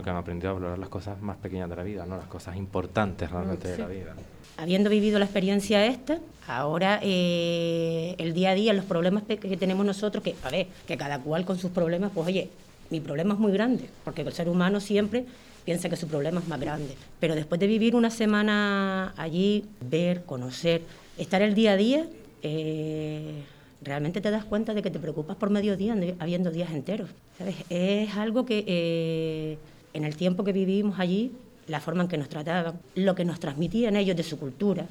Imagino 0.00 0.02
que 0.02 0.10
han 0.10 0.16
aprendido 0.16 0.50
a 0.50 0.54
valorar 0.54 0.78
las 0.78 0.88
cosas 0.88 1.20
más 1.20 1.36
pequeñas 1.36 1.68
de 1.68 1.76
la 1.76 1.82
vida, 1.82 2.06
¿no? 2.06 2.16
Las 2.16 2.26
cosas 2.26 2.56
importantes 2.56 3.30
realmente 3.30 3.68
de 3.68 3.78
la 3.78 3.86
vida. 3.86 4.14
Habiendo 4.56 4.88
vivido 4.88 5.18
la 5.18 5.26
experiencia 5.26 5.84
esta, 5.84 6.18
ahora 6.46 7.00
eh, 7.02 8.14
el 8.18 8.32
día 8.32 8.50
a 8.50 8.54
día, 8.54 8.72
los 8.72 8.84
problemas 8.84 9.24
que 9.24 9.56
tenemos 9.56 9.84
nosotros, 9.84 10.24
que 10.24 10.34
a 10.42 10.50
ver, 10.50 10.68
que 10.86 10.96
cada 10.96 11.18
cual 11.20 11.44
con 11.44 11.58
sus 11.58 11.70
problemas, 11.70 12.12
pues 12.14 12.26
oye, 12.26 12.50
mi 12.90 13.00
problema 13.00 13.34
es 13.34 13.40
muy 13.40 13.52
grande, 13.52 13.88
porque 14.04 14.22
el 14.22 14.32
ser 14.32 14.48
humano 14.48 14.80
siempre 14.80 15.26
piensa 15.64 15.88
que 15.88 15.96
su 15.96 16.08
problema 16.08 16.40
es 16.40 16.48
más 16.48 16.60
grande. 16.60 16.94
Pero 17.20 17.34
después 17.34 17.60
de 17.60 17.66
vivir 17.66 17.94
una 17.94 18.10
semana 18.10 19.12
allí, 19.16 19.66
ver, 19.80 20.24
conocer, 20.24 20.82
estar 21.18 21.42
el 21.42 21.54
día 21.54 21.72
a 21.72 21.76
día, 21.76 22.06
eh, 22.42 23.42
realmente 23.82 24.20
te 24.20 24.30
das 24.30 24.44
cuenta 24.44 24.74
de 24.74 24.82
que 24.82 24.90
te 24.90 24.98
preocupas 24.98 25.36
por 25.36 25.50
medio 25.50 25.76
día, 25.76 25.94
habiendo 26.18 26.50
días 26.50 26.70
enteros. 26.72 27.10
¿sabes? 27.38 27.56
Es 27.68 28.16
algo 28.16 28.44
que 28.44 28.64
eh, 28.66 29.58
en 29.92 30.04
el 30.04 30.16
tiempo 30.16 30.44
que 30.44 30.52
vivimos 30.52 30.98
allí, 30.98 31.32
la 31.66 31.80
forma 31.80 32.02
en 32.02 32.08
que 32.08 32.18
nos 32.18 32.28
trataban, 32.28 32.80
lo 32.94 33.14
que 33.14 33.24
nos 33.24 33.40
transmitían 33.40 33.96
ellos 33.96 34.16
de 34.16 34.22
su 34.22 34.38
cultura, 34.38 34.86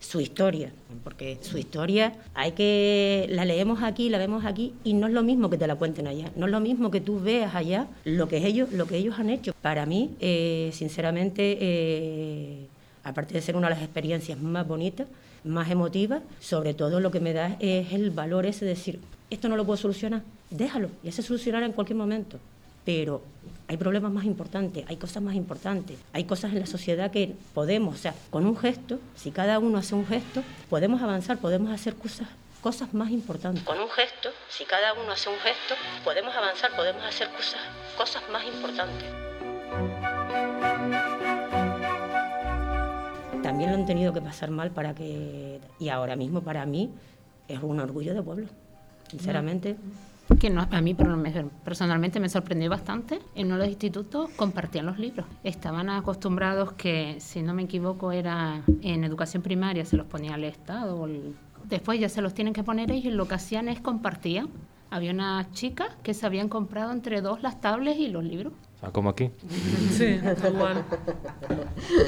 su 0.00 0.20
historia, 0.20 0.70
porque 1.02 1.38
su 1.40 1.58
historia 1.58 2.14
hay 2.34 2.52
que 2.52 3.26
la 3.30 3.44
leemos 3.44 3.82
aquí, 3.82 4.08
la 4.08 4.18
vemos 4.18 4.44
aquí 4.44 4.72
y 4.84 4.92
no 4.92 5.08
es 5.08 5.12
lo 5.12 5.22
mismo 5.22 5.50
que 5.50 5.58
te 5.58 5.66
la 5.66 5.74
cuenten 5.74 6.06
allá, 6.06 6.30
no 6.36 6.46
es 6.46 6.52
lo 6.52 6.60
mismo 6.60 6.90
que 6.90 7.00
tú 7.00 7.20
veas 7.20 7.54
allá 7.54 7.88
lo 8.04 8.28
que 8.28 8.46
ellos 8.46 8.70
lo 8.72 8.86
que 8.86 8.96
ellos 8.96 9.18
han 9.18 9.30
hecho. 9.30 9.52
Para 9.60 9.86
mí, 9.86 10.10
eh, 10.20 10.70
sinceramente, 10.72 11.58
eh, 11.60 12.66
aparte 13.02 13.34
de 13.34 13.40
ser 13.40 13.56
una 13.56 13.68
de 13.68 13.74
las 13.74 13.82
experiencias 13.82 14.40
más 14.40 14.68
bonitas, 14.68 15.08
más 15.44 15.70
emotivas, 15.70 16.22
sobre 16.40 16.74
todo 16.74 17.00
lo 17.00 17.10
que 17.10 17.20
me 17.20 17.32
da 17.32 17.56
es 17.58 17.92
el 17.92 18.10
valor 18.10 18.46
ese 18.46 18.64
de 18.64 18.72
decir, 18.72 19.00
esto 19.30 19.48
no 19.48 19.56
lo 19.56 19.64
puedo 19.64 19.76
solucionar, 19.76 20.22
déjalo, 20.50 20.90
ya 21.02 21.10
se 21.10 21.22
solucionará 21.22 21.66
en 21.66 21.72
cualquier 21.72 21.96
momento. 21.96 22.38
Pero 22.88 23.20
hay 23.66 23.76
problemas 23.76 24.10
más 24.10 24.24
importantes, 24.24 24.82
hay 24.88 24.96
cosas 24.96 25.22
más 25.22 25.34
importantes, 25.34 25.98
hay 26.14 26.24
cosas 26.24 26.54
en 26.54 26.60
la 26.60 26.64
sociedad 26.64 27.10
que 27.10 27.34
podemos, 27.52 27.94
o 27.96 27.98
sea, 27.98 28.14
con 28.30 28.46
un 28.46 28.56
gesto, 28.56 28.98
si 29.14 29.30
cada 29.30 29.58
uno 29.58 29.76
hace 29.76 29.94
un 29.94 30.06
gesto, 30.06 30.42
podemos 30.70 31.02
avanzar, 31.02 31.36
podemos 31.36 31.70
hacer 31.70 31.94
cosas 31.96 32.28
cosas 32.62 32.94
más 32.94 33.10
importantes. 33.10 33.62
Con 33.64 33.78
un 33.78 33.90
gesto, 33.90 34.30
si 34.48 34.64
cada 34.64 34.94
uno 34.94 35.12
hace 35.12 35.28
un 35.28 35.36
gesto, 35.36 35.74
podemos 36.02 36.34
avanzar, 36.34 36.74
podemos 36.74 37.04
hacer 37.04 37.28
cosas, 37.28 37.60
cosas 37.98 38.22
más 38.32 38.46
importantes. 38.46 39.04
También 43.42 43.68
lo 43.70 43.76
han 43.76 43.84
tenido 43.84 44.14
que 44.14 44.22
pasar 44.22 44.50
mal 44.50 44.70
para 44.70 44.94
que, 44.94 45.60
y 45.78 45.90
ahora 45.90 46.16
mismo 46.16 46.40
para 46.40 46.64
mí, 46.64 46.90
es 47.48 47.62
un 47.62 47.80
orgullo 47.80 48.14
de 48.14 48.22
pueblo, 48.22 48.46
sinceramente. 49.10 49.76
Que 50.38 50.50
no, 50.50 50.68
a 50.70 50.80
mí 50.80 50.94
personalmente 51.64 52.20
me 52.20 52.28
sorprendió 52.28 52.70
bastante. 52.70 53.18
En 53.34 53.46
uno 53.46 53.56
de 53.56 53.60
los 53.60 53.68
institutos 53.68 54.30
compartían 54.36 54.86
los 54.86 54.98
libros. 54.98 55.26
Estaban 55.42 55.88
acostumbrados 55.90 56.72
que, 56.72 57.16
si 57.18 57.42
no 57.42 57.54
me 57.54 57.62
equivoco, 57.62 58.12
era 58.12 58.62
en 58.82 59.04
educación 59.04 59.42
primaria, 59.42 59.84
se 59.84 59.96
los 59.96 60.06
ponía 60.06 60.34
el 60.34 60.44
Estado 60.44 61.08
después 61.68 62.00
ya 62.00 62.08
se 62.08 62.22
los 62.22 62.34
tienen 62.34 62.54
que 62.54 62.64
poner 62.64 62.90
ellos 62.90 63.12
y 63.12 63.16
lo 63.16 63.28
que 63.28 63.34
hacían 63.34 63.68
es 63.68 63.80
compartían. 63.80 64.48
Había 64.90 65.12
una 65.12 65.50
chica 65.52 65.96
que 66.02 66.14
se 66.14 66.24
habían 66.24 66.48
comprado 66.48 66.92
entre 66.92 67.20
dos 67.20 67.42
las 67.42 67.60
tablets 67.60 67.98
y 67.98 68.08
los 68.08 68.24
libros. 68.24 68.52
O 68.78 68.80
sea, 68.80 68.90
como 68.90 69.10
aquí. 69.10 69.30
Sí, 69.90 70.20
igual. 70.48 70.84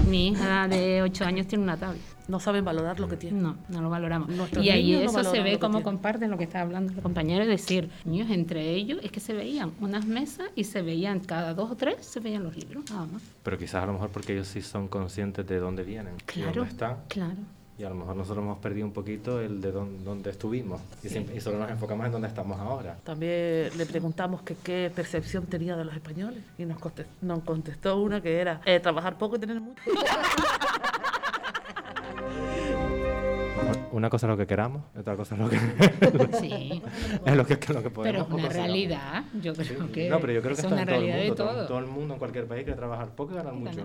Mi 0.06 0.28
hija 0.28 0.68
de 0.68 1.02
8 1.02 1.24
años 1.24 1.48
tiene 1.48 1.64
una 1.64 1.76
tablet. 1.76 2.00
No 2.28 2.38
saben 2.38 2.64
valorar 2.64 3.00
lo 3.00 3.08
que 3.08 3.16
tienen. 3.16 3.42
No, 3.42 3.56
no 3.68 3.82
lo 3.82 3.90
valoramos. 3.90 4.30
y 4.62 4.70
ahí 4.70 4.94
eso 4.94 5.24
se 5.24 5.42
ve 5.42 5.58
como 5.58 5.82
comparten 5.82 6.30
lo 6.30 6.38
que 6.38 6.44
está 6.44 6.60
hablando 6.60 6.92
el 6.92 7.02
compañero, 7.02 7.42
es 7.42 7.48
decir, 7.48 7.90
niños 8.04 8.30
entre 8.30 8.70
ellos 8.70 9.00
es 9.02 9.10
que 9.10 9.18
se 9.18 9.32
veían 9.32 9.72
unas 9.80 10.06
mesas 10.06 10.48
y 10.54 10.62
se 10.62 10.82
veían 10.82 11.18
cada 11.18 11.54
dos 11.54 11.72
o 11.72 11.76
tres, 11.76 12.06
se 12.06 12.20
veían 12.20 12.44
los 12.44 12.56
libros, 12.56 12.88
nada 12.88 13.06
más. 13.06 13.22
Pero 13.42 13.58
quizás 13.58 13.82
a 13.82 13.86
lo 13.86 13.94
mejor 13.94 14.10
porque 14.10 14.34
ellos 14.34 14.46
sí 14.46 14.62
son 14.62 14.86
conscientes 14.86 15.44
de 15.48 15.58
dónde 15.58 15.82
vienen, 15.82 16.14
claro, 16.24 16.52
dónde 16.54 16.70
están. 16.70 16.96
Claro 17.08 17.59
y 17.80 17.84
a 17.84 17.88
lo 17.88 17.94
mejor 17.94 18.14
nosotros 18.14 18.44
hemos 18.44 18.58
perdido 18.58 18.86
un 18.86 18.92
poquito 18.92 19.40
el 19.40 19.62
de 19.62 19.72
dónde, 19.72 20.28
estuvimos 20.28 20.82
y, 21.02 21.40
solo 21.40 21.58
nos 21.58 21.70
enfocamos 21.70 22.04
en 22.04 22.12
dónde 22.12 22.28
estamos 22.28 22.60
ahora. 22.60 22.98
También 23.02 23.70
le 23.76 23.86
preguntamos 23.86 24.42
que 24.42 24.54
qué 24.56 24.92
percepción 24.94 25.46
tenía 25.46 25.76
de 25.76 25.86
los 25.86 25.94
españoles 25.94 26.42
y 26.58 26.66
nos 26.66 26.78
contestó, 26.78 27.10
nos 27.22 27.40
contestó 27.40 27.98
una 27.98 28.20
que 28.20 28.38
era 28.38 28.60
eh, 28.66 28.80
trabajar 28.80 29.16
poco 29.16 29.36
y 29.36 29.38
tener 29.38 29.60
mucho. 29.60 29.80
Una 33.92 34.08
cosa 34.08 34.26
es 34.26 34.30
lo 34.30 34.36
que 34.36 34.46
queramos, 34.46 34.82
otra 34.98 35.16
cosa 35.16 35.34
es 35.34 35.40
lo 35.40 35.48
que, 35.48 35.58
sí. 36.40 36.80
es 37.26 37.36
lo 37.36 37.44
que, 37.44 37.58
lo 37.72 37.82
que 37.82 37.90
podemos. 37.90 38.26
Pero 38.26 38.36
una 38.36 38.48
realidad, 38.48 39.24
yo 39.42 39.52
creo 39.52 39.90
que. 39.90 40.08
No, 40.08 40.20
pero 40.20 40.32
yo 40.32 40.42
creo 40.42 40.54
que 40.54 40.60
es 40.60 40.64
está 40.64 40.68
una 40.68 40.82
en 40.82 40.88
todo 40.88 40.96
realidad 40.96 41.18
el 41.18 41.28
mundo. 41.28 41.44
de 41.44 41.50
todo. 41.50 41.66
todo. 41.66 41.78
el 41.78 41.86
mundo, 41.86 42.14
en 42.14 42.18
cualquier 42.18 42.46
país, 42.46 42.64
quiere 42.64 42.76
trabajar 42.76 43.08
poco 43.16 43.32
y 43.32 43.36
ganar 43.36 43.52
mucho. 43.52 43.80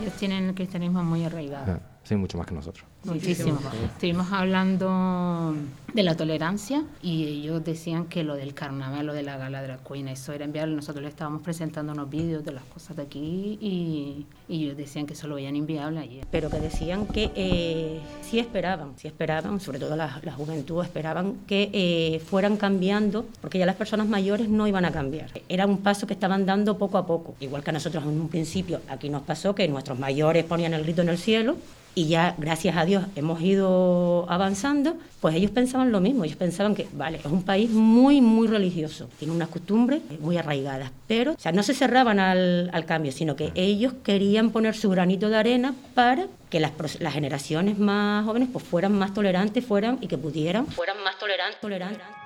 Ellos 0.00 0.12
tienen 0.18 0.44
el 0.44 0.54
cristianismo 0.54 1.02
muy 1.02 1.24
arraigado. 1.24 1.72
Ah, 1.72 1.93
sí, 2.04 2.16
mucho 2.16 2.38
más 2.38 2.46
que 2.46 2.54
nosotros. 2.54 2.84
Muchísimo. 3.04 3.58
Estuvimos 3.92 4.32
hablando 4.32 5.54
de 5.92 6.02
la 6.02 6.16
tolerancia 6.16 6.84
y 7.02 7.24
ellos 7.24 7.62
decían 7.62 8.06
que 8.06 8.24
lo 8.24 8.34
del 8.34 8.54
carnaval, 8.54 9.06
lo 9.06 9.12
de 9.12 9.22
la 9.22 9.36
gala 9.36 9.60
de 9.60 9.68
la 9.68 9.76
cuina, 9.76 10.12
eso 10.12 10.32
era 10.32 10.44
enviable. 10.44 10.74
Nosotros 10.74 11.02
le 11.02 11.10
estábamos 11.10 11.42
presentando 11.42 11.92
unos 11.92 12.08
vídeos 12.08 12.44
de 12.44 12.52
las 12.52 12.64
cosas 12.64 12.96
de 12.96 13.02
aquí 13.02 13.58
y, 13.60 14.26
y 14.48 14.64
ellos 14.64 14.76
decían 14.76 15.06
que 15.06 15.12
eso 15.12 15.28
lo 15.28 15.34
veían 15.34 15.54
inviable 15.54 16.00
allí. 16.00 16.20
Pero 16.30 16.48
que 16.48 16.60
decían 16.60 17.06
que 17.06 17.30
eh, 17.34 18.00
sí 18.22 18.38
esperaban, 18.38 18.92
sí 18.96 19.06
esperaban, 19.06 19.60
sobre 19.60 19.78
todo 19.78 19.96
la, 19.96 20.20
la 20.22 20.32
juventud, 20.32 20.82
esperaban 20.82 21.34
que 21.46 21.70
eh, 21.72 22.20
fueran 22.20 22.56
cambiando, 22.56 23.26
porque 23.42 23.58
ya 23.58 23.66
las 23.66 23.76
personas 23.76 24.08
mayores 24.08 24.48
no 24.48 24.66
iban 24.66 24.86
a 24.86 24.92
cambiar. 24.92 25.30
Era 25.48 25.66
un 25.66 25.78
paso 25.78 26.06
que 26.06 26.14
estaban 26.14 26.46
dando 26.46 26.78
poco 26.78 26.96
a 26.96 27.06
poco, 27.06 27.34
igual 27.40 27.62
que 27.62 27.70
a 27.70 27.74
nosotros 27.74 28.02
en 28.04 28.20
un 28.20 28.28
principio. 28.28 28.80
Aquí 28.88 29.10
nos 29.10 29.22
pasó 29.22 29.54
que 29.54 29.68
nuestros 29.68 29.98
mayores 29.98 30.44
ponían 30.44 30.72
el 30.72 30.84
grito 30.84 31.02
en 31.02 31.10
el 31.10 31.18
cielo 31.18 31.56
y 31.94 32.08
ya 32.08 32.34
gracias 32.38 32.76
a 32.76 32.84
Dios 32.84 33.04
hemos 33.16 33.40
ido 33.40 34.26
avanzando, 34.28 34.96
pues 35.20 35.34
ellos 35.36 35.50
pensaban 35.50 35.92
lo 35.92 36.00
mismo, 36.00 36.24
ellos 36.24 36.36
pensaban 36.36 36.74
que, 36.74 36.88
vale, 36.92 37.18
es 37.18 37.24
un 37.26 37.42
país 37.42 37.70
muy, 37.70 38.20
muy 38.20 38.48
religioso, 38.48 39.08
tiene 39.18 39.34
unas 39.34 39.48
costumbres 39.48 40.02
muy 40.20 40.36
arraigadas, 40.36 40.90
pero 41.06 41.32
o 41.32 41.38
sea, 41.38 41.52
no 41.52 41.62
se 41.62 41.74
cerraban 41.74 42.18
al, 42.18 42.70
al 42.72 42.84
cambio, 42.84 43.12
sino 43.12 43.36
que 43.36 43.52
ellos 43.54 43.92
querían 44.02 44.50
poner 44.50 44.74
su 44.74 44.90
granito 44.90 45.28
de 45.28 45.36
arena 45.36 45.74
para 45.94 46.26
que 46.50 46.60
las, 46.60 46.72
las 47.00 47.14
generaciones 47.14 47.78
más 47.78 48.24
jóvenes 48.24 48.48
pues 48.52 48.64
fueran 48.64 48.92
más 48.92 49.14
tolerantes, 49.14 49.64
fueran 49.64 49.98
y 50.00 50.08
que 50.08 50.18
pudieran, 50.18 50.66
fueran 50.66 51.02
más 51.02 51.18
tolerantes, 51.18 51.60
tolerantes 51.60 52.23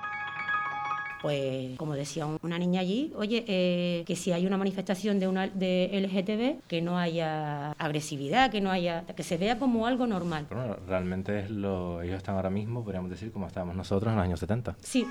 pues 1.21 1.77
como 1.77 1.95
decía 1.95 2.27
una 2.41 2.57
niña 2.57 2.81
allí, 2.81 3.11
oye, 3.15 3.43
eh, 3.47 4.03
que 4.05 4.15
si 4.15 4.31
hay 4.31 4.45
una 4.45 4.57
manifestación 4.57 5.19
de, 5.19 5.27
una, 5.27 5.47
de 5.47 5.89
LGTB, 5.91 6.67
que 6.67 6.81
no 6.81 6.97
haya 6.97 7.71
agresividad, 7.73 8.51
que 8.51 8.61
no 8.61 8.71
haya, 8.71 9.05
que 9.05 9.23
se 9.23 9.37
vea 9.37 9.59
como 9.59 9.85
algo 9.85 10.07
normal. 10.07 10.47
Bueno, 10.49 10.77
realmente 10.87 11.39
es 11.39 11.49
lo, 11.49 12.01
ellos 12.01 12.17
están 12.17 12.35
ahora 12.35 12.49
mismo, 12.49 12.83
podríamos 12.83 13.09
decir, 13.09 13.31
como 13.31 13.47
estábamos 13.47 13.75
nosotros 13.75 14.11
en 14.11 14.17
los 14.17 14.23
años 14.23 14.39
70. 14.39 14.75
Sí. 14.81 15.05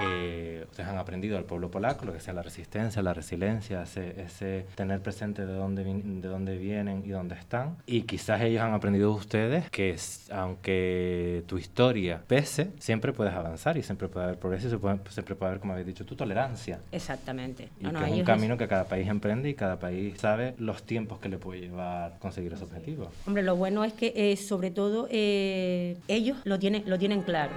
Eh, 0.00 0.64
ustedes 0.70 0.88
han 0.88 0.98
aprendido 0.98 1.36
del 1.36 1.44
pueblo 1.44 1.70
polaco, 1.70 2.04
lo 2.04 2.12
que 2.12 2.20
sea 2.20 2.32
la 2.32 2.42
resistencia, 2.42 3.02
la 3.02 3.14
resiliencia, 3.14 3.82
ese, 3.82 4.20
ese 4.20 4.66
tener 4.74 5.00
presente 5.00 5.44
de 5.46 5.52
dónde, 5.52 5.84
de 5.84 6.28
dónde 6.28 6.56
vienen 6.56 7.02
y 7.04 7.10
dónde 7.10 7.34
están. 7.34 7.76
Y 7.86 8.02
quizás 8.02 8.40
ellos 8.40 8.62
han 8.62 8.72
aprendido 8.72 9.10
de 9.10 9.18
ustedes 9.18 9.70
que 9.70 9.96
aunque 10.30 11.44
tu 11.46 11.58
historia 11.58 12.22
pese, 12.26 12.70
siempre 12.78 13.12
puedes 13.12 13.34
avanzar 13.34 13.76
y 13.76 13.82
siempre 13.82 14.08
puede 14.08 14.26
haber 14.26 14.38
progreso 14.38 14.66
y 14.66 14.70
siempre 15.10 15.34
puede 15.34 15.50
haber, 15.50 15.60
como 15.60 15.72
habéis 15.72 15.86
dicho 15.86 16.06
tú, 16.06 16.16
tolerancia. 16.16 16.80
Exactamente. 16.90 17.68
Y 17.78 17.88
que 17.88 18.04
es 18.04 18.12
un 18.12 18.24
camino 18.24 18.56
que 18.56 18.68
cada 18.68 18.84
país 18.84 19.08
emprende 19.08 19.48
y 19.48 19.54
cada 19.54 19.78
país 19.78 20.18
sabe 20.18 20.54
los 20.58 20.84
tiempos 20.84 21.18
que 21.18 21.28
le 21.28 21.38
puede 21.38 21.60
llevar 21.60 22.18
conseguir 22.18 22.52
ese 22.52 22.64
objetivo. 22.64 23.10
Hombre, 23.26 23.42
lo 23.42 23.56
bueno 23.56 23.84
es 23.84 23.92
que 23.92 24.12
eh, 24.16 24.36
sobre 24.36 24.70
todo 24.70 25.08
eh, 25.10 25.96
ellos 26.08 26.38
lo 26.44 26.58
tienen, 26.58 26.84
lo 26.86 26.98
tienen 26.98 27.22
claro. 27.22 27.52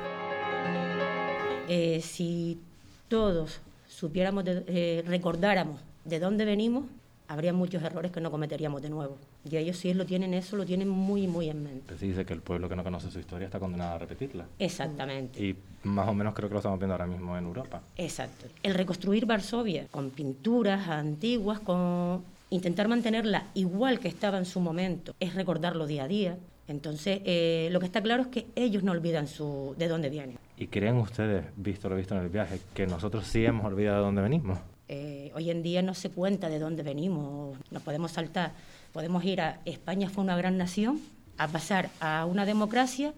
Eh, 1.67 2.01
si 2.01 2.59
todos 3.07 3.61
supiéramos, 3.87 4.43
eh, 4.47 5.03
recordáramos 5.05 5.81
de 6.03 6.19
dónde 6.19 6.45
venimos, 6.45 6.85
habría 7.27 7.53
muchos 7.53 7.81
errores 7.83 8.11
que 8.11 8.21
no 8.21 8.31
cometeríamos 8.31 8.81
de 8.81 8.89
nuevo. 8.89 9.17
Y 9.49 9.57
ellos 9.57 9.77
sí 9.77 9.93
lo 9.93 10.05
tienen 10.05 10.33
eso, 10.33 10.55
lo 10.55 10.65
tienen 10.65 10.89
muy, 10.89 11.27
muy 11.27 11.49
en 11.49 11.63
mente. 11.63 11.97
Se 11.97 12.05
dice 12.05 12.25
que 12.25 12.33
el 12.33 12.41
pueblo 12.41 12.67
que 12.69 12.75
no 12.75 12.83
conoce 12.83 13.11
su 13.11 13.19
historia 13.19 13.45
está 13.45 13.59
condenado 13.59 13.95
a 13.95 13.99
repetirla. 13.99 14.45
Exactamente. 14.59 15.43
Y 15.43 15.55
más 15.83 16.07
o 16.07 16.13
menos 16.13 16.33
creo 16.33 16.49
que 16.49 16.53
lo 16.53 16.59
estamos 16.59 16.79
viendo 16.79 16.93
ahora 16.93 17.07
mismo 17.07 17.37
en 17.37 17.45
Europa. 17.45 17.81
Exacto. 17.97 18.47
El 18.63 18.73
reconstruir 18.73 19.25
Varsovia 19.25 19.87
con 19.91 20.09
pinturas 20.09 20.87
antiguas, 20.87 21.59
con 21.59 22.23
intentar 22.49 22.87
mantenerla 22.87 23.47
igual 23.53 23.99
que 23.99 24.07
estaba 24.07 24.37
en 24.37 24.45
su 24.45 24.59
momento, 24.59 25.15
es 25.19 25.35
recordarlo 25.35 25.85
día 25.85 26.05
a 26.05 26.07
día. 26.07 26.37
Entonces, 26.67 27.21
eh, 27.25 27.69
lo 27.71 27.79
que 27.79 27.85
está 27.85 28.01
claro 28.01 28.23
es 28.23 28.27
que 28.29 28.47
ellos 28.55 28.83
no 28.83 28.91
olvidan 28.91 29.27
su, 29.27 29.75
de 29.77 29.87
dónde 29.87 30.09
vienen. 30.09 30.39
¿Y 30.57 30.67
creen 30.67 30.97
ustedes, 30.97 31.45
visto 31.55 31.89
lo 31.89 31.95
visto 31.95 32.15
en 32.15 32.21
el 32.21 32.29
viaje, 32.29 32.59
que 32.73 32.87
nosotros 32.87 33.27
sí 33.27 33.45
hemos 33.45 33.65
olvidado 33.65 33.97
de 33.97 34.03
dónde 34.03 34.21
venimos? 34.21 34.59
Eh, 34.87 35.31
hoy 35.35 35.49
en 35.49 35.63
día 35.63 35.81
no 35.81 35.93
se 35.93 36.09
cuenta 36.09 36.49
de 36.49 36.59
dónde 36.59 36.83
venimos, 36.83 37.57
nos 37.71 37.81
podemos 37.83 38.11
saltar, 38.11 38.53
podemos 38.93 39.23
ir 39.25 39.41
a 39.41 39.59
España 39.65 40.09
fue 40.09 40.23
una 40.23 40.37
gran 40.37 40.57
nación, 40.57 41.01
a 41.37 41.47
pasar 41.47 41.89
a 41.99 42.25
una 42.25 42.45
democracia 42.45 43.13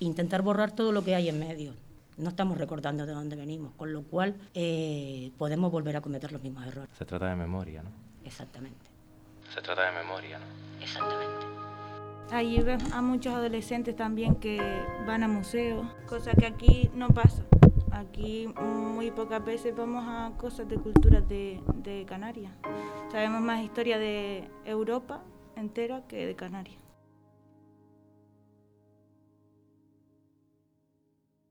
e 0.00 0.04
intentar 0.04 0.42
borrar 0.42 0.72
todo 0.72 0.92
lo 0.92 1.04
que 1.04 1.14
hay 1.14 1.28
en 1.28 1.38
medio. 1.38 1.74
No 2.18 2.28
estamos 2.28 2.58
recordando 2.58 3.06
de 3.06 3.12
dónde 3.12 3.36
venimos, 3.36 3.72
con 3.76 3.92
lo 3.92 4.02
cual 4.02 4.34
eh, 4.54 5.30
podemos 5.38 5.72
volver 5.72 5.96
a 5.96 6.00
cometer 6.00 6.30
los 6.30 6.42
mismos 6.42 6.66
errores. 6.66 6.90
Se 6.98 7.04
trata 7.04 7.30
de 7.30 7.36
memoria, 7.36 7.82
¿no? 7.82 7.90
Exactamente. 8.24 8.90
Se 9.54 9.60
trata 9.62 9.90
de 9.90 9.92
memoria, 9.92 10.38
¿no? 10.38 10.82
Exactamente. 10.82 11.71
Ahí 12.32 12.58
ves 12.62 12.82
a 12.94 13.02
muchos 13.02 13.34
adolescentes 13.34 13.94
también 13.94 14.36
que 14.36 14.58
van 15.06 15.22
a 15.22 15.28
museos, 15.28 15.86
cosa 16.06 16.32
que 16.32 16.46
aquí 16.46 16.88
no 16.94 17.08
pasa. 17.08 17.44
Aquí 17.90 18.48
muy 18.58 19.10
pocas 19.10 19.44
veces 19.44 19.76
vamos 19.76 20.02
a 20.08 20.32
cosas 20.38 20.66
de 20.66 20.76
culturas 20.76 21.28
de, 21.28 21.60
de 21.84 22.06
Canarias. 22.08 22.50
Sabemos 23.10 23.42
más 23.42 23.62
historia 23.62 23.98
de 23.98 24.44
Europa 24.64 25.22
entera 25.56 26.06
que 26.08 26.24
de 26.26 26.34
Canarias. 26.34 26.80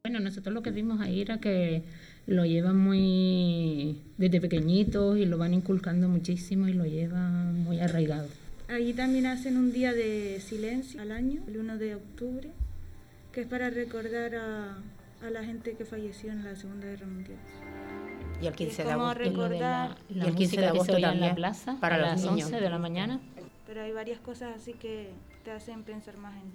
Bueno, 0.04 0.20
nosotros 0.20 0.52
lo 0.52 0.64
que 0.64 0.72
vimos 0.72 1.00
ahí 1.00 1.22
era 1.22 1.40
que 1.40 1.84
lo 2.26 2.44
llevan 2.44 2.80
muy 2.80 4.02
desde 4.18 4.42
pequeñitos 4.42 5.20
y 5.20 5.28
lo 5.28 5.38
van 5.38 5.54
inculcando 5.54 6.10
muchísimo 6.10 6.68
y 6.68 6.74
lo 6.74 6.86
llevan 6.86 7.64
muy 7.64 7.80
arraigado. 7.80 8.41
Allí 8.72 8.94
también 8.94 9.26
hacen 9.26 9.58
un 9.58 9.72
día 9.74 9.92
de 9.92 10.40
silencio 10.40 11.02
al 11.02 11.12
año, 11.12 11.42
el 11.48 11.58
1 11.58 11.78
de 11.78 11.96
octubre, 11.96 12.52
que 13.34 13.42
es 13.42 13.48
para 13.48 13.70
recordar 13.70 14.36
a, 14.36 14.78
a 15.26 15.30
la 15.30 15.44
gente 15.44 15.74
que 15.76 15.84
falleció 15.84 16.32
en 16.32 16.44
la 16.46 16.56
Segunda 16.56 16.88
Guerra 16.88 17.06
Mundial. 17.06 17.38
Y 18.42 18.48
el 18.48 18.54
15 18.54 18.82
Es 18.82 18.88
de 18.88 18.94
agosto. 18.94 19.20
recordar, 19.20 19.98
Y 20.10 20.20
el 20.22 20.36
15 20.36 20.58
de 20.62 20.68
agosto 20.68 20.96
en 20.96 21.02
la 21.02 21.10
también, 21.10 21.36
plaza 21.36 21.76
para 21.82 21.96
a 21.96 21.98
los 22.00 22.08
las 22.08 22.22
niños. 22.24 22.46
11 22.48 22.62
de 22.62 22.70
la 22.70 22.80
mañana. 22.80 23.20
pero 23.68 23.82
hay 23.82 23.92
varias 23.92 24.20
cosas 24.20 24.56
así 24.56 24.74
que 24.74 25.10
te 25.44 25.52
hacen 25.52 25.84
pensar 25.84 26.18
más 26.18 26.34
en... 26.36 26.50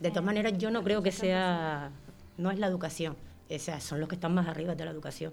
De 0.00 0.08
todas 0.10 0.24
maneras, 0.24 0.56
yo 0.56 0.70
no 0.70 0.82
creo 0.82 1.02
que 1.02 1.12
sea, 1.12 1.90
no 2.38 2.50
es 2.50 2.58
la 2.58 2.66
educación, 2.66 3.16
o 3.50 3.58
sea, 3.58 3.80
son 3.80 4.00
los 4.00 4.08
que 4.08 4.14
están 4.14 4.32
más 4.34 4.46
arriba 4.48 4.74
de 4.74 4.84
la 4.84 4.90
educación. 4.90 5.32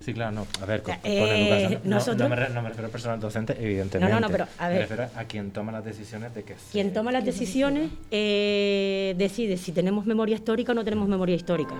Sí, 0.00 0.12
claro, 0.12 0.32
no. 0.32 0.46
A 0.60 0.66
ver, 0.66 0.82
con, 0.82 0.94
con 0.96 1.10
eh, 1.10 1.48
educación. 1.48 1.80
No, 1.84 1.90
nosotros- 1.96 2.18
no 2.18 2.28
me, 2.28 2.36
re- 2.36 2.50
no 2.52 2.60
me 2.62 2.68
refiero 2.68 2.86
al 2.86 2.92
personal 2.92 3.20
docente, 3.20 3.54
evidentemente. 3.58 4.12
No, 4.12 4.20
no, 4.20 4.26
no, 4.26 4.32
pero, 4.32 4.46
a 4.58 4.68
ver. 4.68 4.76
Me 4.76 4.82
refiero 4.86 5.08
a 5.16 5.24
quien 5.24 5.50
toma 5.50 5.72
las 5.72 5.84
decisiones 5.84 6.34
de 6.34 6.42
que 6.42 6.54
se- 6.54 6.72
Quien 6.72 6.92
toma 6.92 7.10
las 7.12 7.24
decisiones 7.24 7.90
eh, 8.10 9.14
decide 9.16 9.56
si 9.56 9.72
tenemos 9.72 10.04
memoria 10.06 10.34
histórica 10.36 10.72
o 10.72 10.74
no 10.74 10.84
tenemos 10.84 11.08
memoria 11.08 11.34
histórica. 11.36 11.74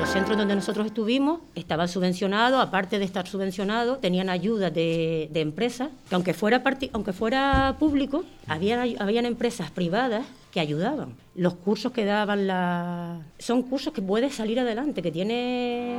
Los 0.00 0.08
centros 0.08 0.38
donde 0.38 0.54
nosotros 0.54 0.86
estuvimos 0.86 1.40
estaban 1.54 1.86
subvencionados, 1.86 2.58
aparte 2.58 2.98
de 2.98 3.04
estar 3.04 3.26
subvencionados, 3.28 4.00
tenían 4.00 4.30
ayuda 4.30 4.70
de, 4.70 5.28
empresas, 5.34 5.90
que 6.08 6.14
aunque 6.14 6.32
fuera, 6.32 6.62
aunque 6.94 7.12
fuera 7.12 7.76
público, 7.78 8.24
había, 8.46 8.82
habían 8.98 9.26
empresas 9.26 9.70
privadas 9.70 10.24
que 10.52 10.60
ayudaban. 10.60 11.16
Los 11.34 11.52
cursos 11.52 11.92
que 11.92 12.06
daban 12.06 12.46
la... 12.46 13.20
son 13.38 13.62
cursos 13.62 13.92
que 13.92 14.00
puedes 14.00 14.34
salir 14.34 14.58
adelante, 14.58 15.02
que 15.02 15.12
tiene... 15.12 15.98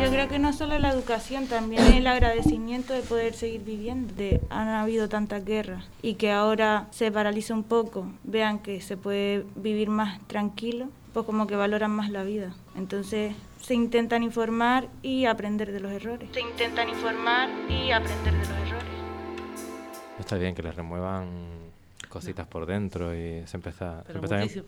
Yo 0.00 0.08
creo 0.08 0.28
que 0.28 0.38
no 0.38 0.52
solo 0.52 0.78
la 0.78 0.90
educación, 0.90 1.48
también 1.48 1.82
el 1.92 2.06
agradecimiento 2.06 2.92
de 2.92 3.00
poder 3.00 3.34
seguir 3.34 3.64
viviendo. 3.64 4.14
De, 4.14 4.40
han 4.48 4.68
habido 4.68 5.08
tantas 5.08 5.44
guerras 5.44 5.84
y 6.02 6.14
que 6.14 6.30
ahora 6.30 6.86
se 6.92 7.10
paraliza 7.10 7.52
un 7.52 7.64
poco, 7.64 8.06
vean 8.22 8.60
que 8.60 8.80
se 8.80 8.96
puede 8.96 9.44
vivir 9.56 9.88
más 9.88 10.20
tranquilo, 10.28 10.86
pues 11.16 11.24
como 11.24 11.46
que 11.46 11.56
valoran 11.56 11.92
más 11.92 12.10
la 12.10 12.24
vida. 12.24 12.52
Entonces 12.74 13.34
se 13.62 13.72
intentan 13.72 14.22
informar 14.22 14.86
y 15.00 15.24
aprender 15.24 15.72
de 15.72 15.80
los 15.80 15.90
errores. 15.90 16.28
Se 16.30 16.42
intentan 16.42 16.90
informar 16.90 17.48
y 17.70 17.90
aprender 17.90 18.34
de 18.34 18.40
los 18.40 18.58
errores. 18.58 18.84
Está 20.20 20.36
bien 20.36 20.54
que 20.54 20.62
les 20.62 20.74
remuevan 20.74 21.30
cositas 22.10 22.46
por 22.46 22.66
dentro 22.66 23.14
y 23.14 23.46
se 23.46 23.56
empieza, 23.56 24.04
se 24.04 24.12
empieza 24.12 24.36
bien. 24.36 24.64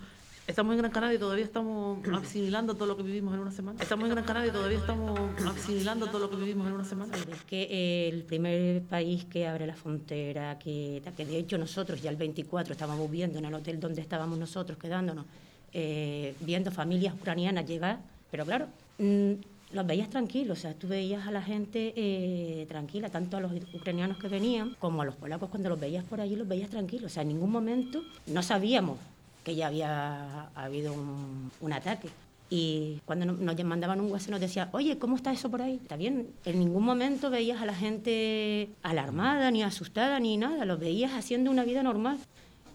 Estamos 0.47 0.73
en 0.73 0.79
Gran 0.79 0.91
Canaria 0.91 1.17
y 1.17 1.19
todavía 1.19 1.45
estamos 1.45 1.99
asimilando 2.15 2.75
todo 2.75 2.87
lo 2.87 2.97
que 2.97 3.03
vivimos 3.03 3.35
en 3.35 3.41
una 3.41 3.53
semana. 3.53 3.83
Estamos 3.83 4.07
en 4.07 4.13
Gran 4.13 4.25
Canaria 4.25 4.49
y 4.49 4.53
todavía 4.53 4.79
estamos 4.79 5.21
asimilando 5.55 6.07
todo 6.07 6.21
lo 6.21 6.31
que 6.31 6.37
vivimos 6.37 6.67
en 6.67 6.73
una 6.73 6.85
semana. 6.87 7.15
Es 7.15 7.43
que 7.43 8.09
el 8.09 8.23
primer 8.23 8.85
país 8.85 9.27
que 9.27 9.47
abre 9.47 9.67
la 9.67 9.75
frontera, 9.75 10.59
que, 10.59 11.03
que 11.15 11.27
de 11.27 11.37
hecho 11.37 11.59
nosotros 11.59 12.01
ya 12.01 12.09
el 12.09 12.17
24 12.17 12.73
estábamos 12.73 13.11
viendo 13.11 13.39
en 13.39 13.45
el 13.45 13.53
hotel 13.53 13.79
donde 13.79 14.01
estábamos 14.01 14.39
nosotros 14.39 14.79
quedándonos, 14.79 15.27
eh, 15.73 16.35
viendo 16.41 16.71
familias 16.71 17.15
ucranianas 17.15 17.67
llegar, 17.67 17.99
pero 18.31 18.45
claro, 18.45 18.67
mm, 18.99 19.33
los 19.73 19.87
veías 19.87 20.09
tranquilos, 20.09 20.59
o 20.59 20.61
sea, 20.63 20.75
tú 20.75 20.89
veías 20.89 21.27
a 21.27 21.31
la 21.31 21.43
gente 21.43 21.93
eh, 21.97 22.65
tranquila, 22.69 23.11
tanto 23.11 23.37
a 23.37 23.41
los 23.41 23.53
ucranianos 23.75 24.17
que 24.19 24.29
venían 24.29 24.75
como 24.79 25.03
a 25.03 25.05
los 25.05 25.15
polacos 25.17 25.51
cuando 25.51 25.69
los 25.69 25.79
veías 25.79 26.05
por 26.05 26.21
allí, 26.21 26.37
los 26.37 26.49
veías 26.49 26.71
tranquilos, 26.71 27.13
o 27.13 27.15
sea, 27.15 27.23
en 27.23 27.29
ningún 27.29 27.51
momento 27.53 28.03
no 28.27 28.43
sabíamos 28.43 28.97
que 29.45 29.55
ya 29.55 29.67
había 29.67 30.49
habido 30.55 30.93
un, 30.95 31.51
un 31.61 31.73
ataque. 31.73 32.09
Y 32.51 32.99
cuando 33.05 33.27
no- 33.27 33.33
nos 33.35 33.63
mandaban 33.65 34.01
un 34.01 34.11
WhatsApp 34.11 34.31
nos 34.31 34.41
decía, 34.41 34.71
oye, 34.73 34.99
¿cómo 34.99 35.17
está 35.17 35.33
eso 35.33 35.51
por 35.51 35.61
ahí? 35.61 35.79
Está 35.83 35.97
bien. 35.97 36.29
En 36.47 36.59
ningún 36.59 36.83
momento 36.83 37.29
veías 37.29 37.61
a 37.61 37.67
la 37.67 37.75
gente 37.75 38.71
alarmada, 38.83 39.51
ni 39.51 39.63
asustada, 39.63 40.19
ni 40.19 40.39
nada. 40.39 40.65
Los 40.65 40.79
veías 40.81 41.13
haciendo 41.13 41.51
una 41.51 41.65
vida 41.65 41.83
normal. 41.83 42.17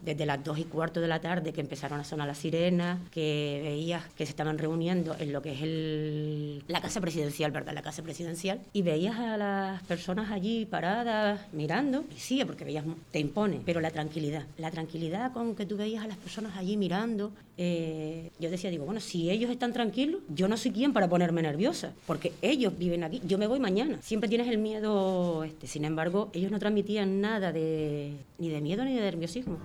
Desde 0.03 0.25
las 0.25 0.43
dos 0.43 0.59
y 0.59 0.63
cuarto 0.65 0.99
de 1.01 1.07
la 1.07 1.19
tarde 1.21 1.53
que 1.53 1.61
empezaron 1.61 1.99
a 1.99 2.03
sonar 2.03 2.27
las 2.27 2.37
sirenas, 2.37 2.99
que 3.09 3.61
veías 3.63 4.03
que 4.17 4.25
se 4.25 4.31
estaban 4.31 4.57
reuniendo 4.57 5.15
en 5.17 5.31
lo 5.31 5.41
que 5.41 5.53
es 5.53 5.61
el, 5.61 6.63
la 6.67 6.81
casa 6.81 6.99
presidencial, 6.99 7.51
¿verdad? 7.51 7.73
La 7.73 7.81
casa 7.81 8.03
presidencial. 8.03 8.59
Y 8.73 8.81
veías 8.81 9.17
a 9.17 9.37
las 9.37 9.83
personas 9.83 10.31
allí 10.31 10.65
paradas, 10.65 11.41
mirando. 11.53 12.03
Y 12.15 12.19
sí, 12.19 12.43
porque 12.45 12.65
veías, 12.65 12.83
te 13.11 13.19
impone. 13.19 13.61
Pero 13.65 13.79
la 13.79 13.91
tranquilidad, 13.91 14.45
la 14.57 14.71
tranquilidad 14.71 15.31
con 15.31 15.55
que 15.55 15.65
tú 15.65 15.77
veías 15.77 16.03
a 16.03 16.07
las 16.07 16.17
personas 16.17 16.57
allí 16.57 16.77
mirando. 16.77 17.31
eh, 17.57 18.31
yo 18.39 18.49
decía, 18.49 18.69
digo, 18.71 18.85
bueno, 18.85 18.99
si 18.99 19.29
ellos 19.29 19.51
están 19.51 19.73
tranquilos, 19.73 20.21
yo 20.27 20.47
no 20.47 20.57
soy 20.57 20.71
quien 20.71 20.91
para 20.91 21.07
ponerme 21.07 21.41
nerviosa. 21.41 21.93
Porque 22.07 22.33
ellos 22.41 22.77
viven 22.77 23.03
aquí, 23.03 23.21
yo 23.25 23.37
me 23.37 23.47
voy 23.47 23.59
mañana. 23.59 23.99
Siempre 24.01 24.27
tienes 24.27 24.47
el 24.47 24.57
miedo, 24.57 25.43
este, 25.43 25.67
sin 25.67 25.85
embargo, 25.85 26.29
ellos 26.33 26.51
no 26.51 26.59
transmitían 26.59 27.21
nada 27.21 27.51
de, 27.51 28.13
ni 28.39 28.49
de 28.49 28.59
miedo 28.61 28.83
ni 28.83 28.95
de 28.95 29.01
nerviosismo. 29.01 29.57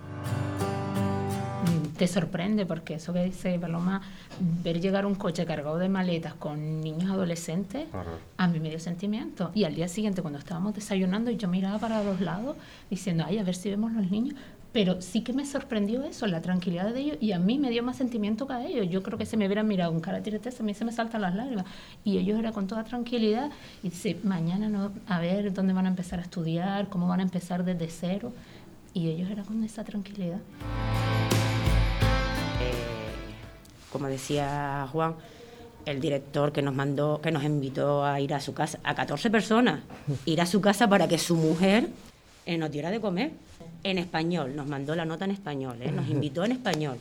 Te 1.97 2.07
sorprende 2.07 2.65
porque 2.65 2.93
eso 2.93 3.11
que 3.11 3.25
dice 3.25 3.59
Paloma, 3.59 4.01
ver 4.63 4.79
llegar 4.79 5.05
un 5.05 5.15
coche 5.15 5.45
cargado 5.45 5.77
de 5.77 5.89
maletas 5.89 6.33
con 6.33 6.79
niños 6.79 7.11
adolescentes, 7.11 7.87
a 8.37 8.47
mí 8.47 8.61
me 8.61 8.69
dio 8.69 8.79
sentimiento. 8.79 9.51
Y 9.53 9.65
al 9.65 9.75
día 9.75 9.89
siguiente, 9.89 10.21
cuando 10.21 10.39
estábamos 10.39 10.73
desayunando, 10.73 11.29
yo 11.29 11.49
miraba 11.49 11.77
para 11.77 12.01
los 12.01 12.21
lados 12.21 12.55
diciendo, 12.89 13.25
ay, 13.27 13.37
a 13.37 13.43
ver 13.43 13.53
si 13.53 13.69
vemos 13.69 13.91
los 13.91 14.09
niños. 14.09 14.35
Pero 14.71 15.01
sí 15.01 15.23
que 15.25 15.33
me 15.33 15.45
sorprendió 15.45 16.03
eso, 16.03 16.25
la 16.27 16.41
tranquilidad 16.41 16.93
de 16.93 17.01
ellos, 17.01 17.17
y 17.19 17.31
a 17.31 17.39
mí 17.39 17.57
me 17.57 17.71
dio 17.71 17.83
más 17.83 17.97
sentimiento 17.97 18.47
que 18.47 18.53
a 18.53 18.65
ellos. 18.65 18.87
Yo 18.89 19.03
creo 19.03 19.17
que 19.17 19.25
si 19.25 19.35
me 19.35 19.47
hubieran 19.47 19.67
mirado 19.67 19.91
con 19.91 19.99
cara 19.99 20.21
de 20.21 20.37
a 20.37 20.63
mí 20.63 20.73
se 20.73 20.85
me 20.85 20.93
saltan 20.93 21.21
las 21.21 21.35
lágrimas. 21.35 21.65
Y 22.05 22.17
ellos 22.17 22.39
era 22.39 22.53
con 22.53 22.67
toda 22.67 22.85
tranquilidad. 22.85 23.49
Y 23.83 23.89
dice, 23.89 24.17
mañana 24.23 24.69
no, 24.69 24.91
a 25.07 25.19
ver 25.19 25.51
dónde 25.51 25.73
van 25.73 25.87
a 25.87 25.89
empezar 25.89 26.19
a 26.19 26.21
estudiar, 26.21 26.87
cómo 26.87 27.07
van 27.07 27.19
a 27.19 27.23
empezar 27.23 27.65
desde 27.65 27.89
cero. 27.89 28.31
Y 28.99 29.07
ellos 29.07 29.29
era 29.31 29.43
con 29.43 29.63
esa 29.63 29.81
tranquilidad. 29.85 30.39
Eh, 32.59 32.73
como 33.93 34.07
decía 34.07 34.89
Juan, 34.91 35.15
el 35.85 36.01
director 36.01 36.51
que 36.51 36.61
nos 36.61 36.75
mandó, 36.75 37.21
que 37.21 37.31
nos 37.31 37.45
invitó 37.45 38.03
a 38.03 38.19
ir 38.19 38.33
a 38.33 38.41
su 38.41 38.53
casa, 38.53 38.77
a 38.83 38.95
14 38.95 39.29
personas, 39.29 39.79
ir 40.25 40.41
a 40.41 40.45
su 40.45 40.59
casa 40.59 40.89
para 40.89 41.07
que 41.07 41.17
su 41.17 41.37
mujer 41.37 41.87
eh, 42.45 42.57
nos 42.57 42.71
diera 42.71 42.91
de 42.91 42.99
comer 42.99 43.31
en 43.85 43.99
español, 43.99 44.53
nos 44.53 44.67
mandó 44.67 44.93
la 44.95 45.05
nota 45.05 45.23
en 45.23 45.31
español, 45.31 45.77
eh, 45.79 45.93
nos 45.93 46.09
invitó 46.09 46.43
en 46.43 46.51
español. 46.51 46.97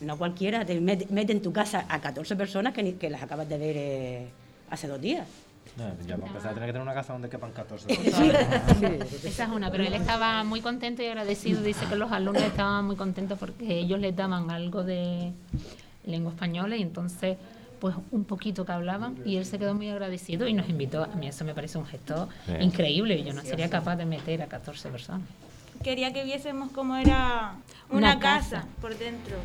No 0.00 0.16
cualquiera 0.16 0.64
te 0.64 0.80
mete, 0.80 1.06
mete 1.10 1.32
en 1.32 1.42
tu 1.42 1.52
casa 1.52 1.84
a 1.90 2.00
14 2.00 2.36
personas 2.36 2.72
que, 2.72 2.94
que 2.96 3.10
las 3.10 3.22
acabas 3.22 3.50
de 3.50 3.58
ver 3.58 3.76
eh, 3.76 4.26
hace 4.70 4.88
dos 4.88 4.98
días. 4.98 5.28
No, 5.76 5.84
ya 6.06 6.16
para 6.16 6.28
empezar 6.28 6.50
a 6.52 6.54
tener 6.54 6.68
que 6.68 6.72
tener 6.72 6.82
una 6.82 6.94
casa 6.94 7.12
donde 7.14 7.28
quepan 7.28 7.50
14 7.50 7.92
Esa 9.24 9.44
es 9.44 9.50
una, 9.50 9.70
pero 9.72 9.82
él 9.84 9.92
estaba 9.94 10.44
muy 10.44 10.60
contento 10.60 11.02
y 11.02 11.06
agradecido. 11.06 11.62
Dice 11.62 11.84
que 11.86 11.96
los 11.96 12.12
alumnos 12.12 12.42
estaban 12.42 12.84
muy 12.86 12.94
contentos 12.96 13.38
porque 13.38 13.78
ellos 13.80 13.98
les 13.98 14.14
daban 14.14 14.50
algo 14.50 14.84
de 14.84 15.32
lengua 16.06 16.32
española 16.32 16.76
y 16.76 16.82
entonces, 16.82 17.36
pues 17.80 17.96
un 18.12 18.24
poquito 18.24 18.64
que 18.64 18.70
hablaban 18.72 19.16
y 19.24 19.36
él 19.36 19.44
se 19.46 19.58
quedó 19.58 19.74
muy 19.74 19.88
agradecido 19.90 20.46
y 20.46 20.52
nos 20.52 20.68
invitó. 20.68 21.02
A 21.02 21.08
mí 21.16 21.26
eso 21.26 21.44
me 21.44 21.54
parece 21.54 21.76
un 21.78 21.86
gesto 21.86 22.28
Bien. 22.46 22.62
increíble. 22.62 23.24
Yo 23.24 23.32
no 23.32 23.42
sería 23.42 23.68
capaz 23.68 23.96
de 23.96 24.04
meter 24.06 24.42
a 24.42 24.46
14 24.46 24.90
personas. 24.90 25.22
Quería 25.82 26.12
que 26.12 26.22
viésemos 26.24 26.70
cómo 26.70 26.94
era 26.96 27.54
una, 27.90 27.98
Una 28.12 28.18
casa. 28.20 28.56
casa. 28.60 28.68
por 28.80 28.96
dentro. 28.96 29.36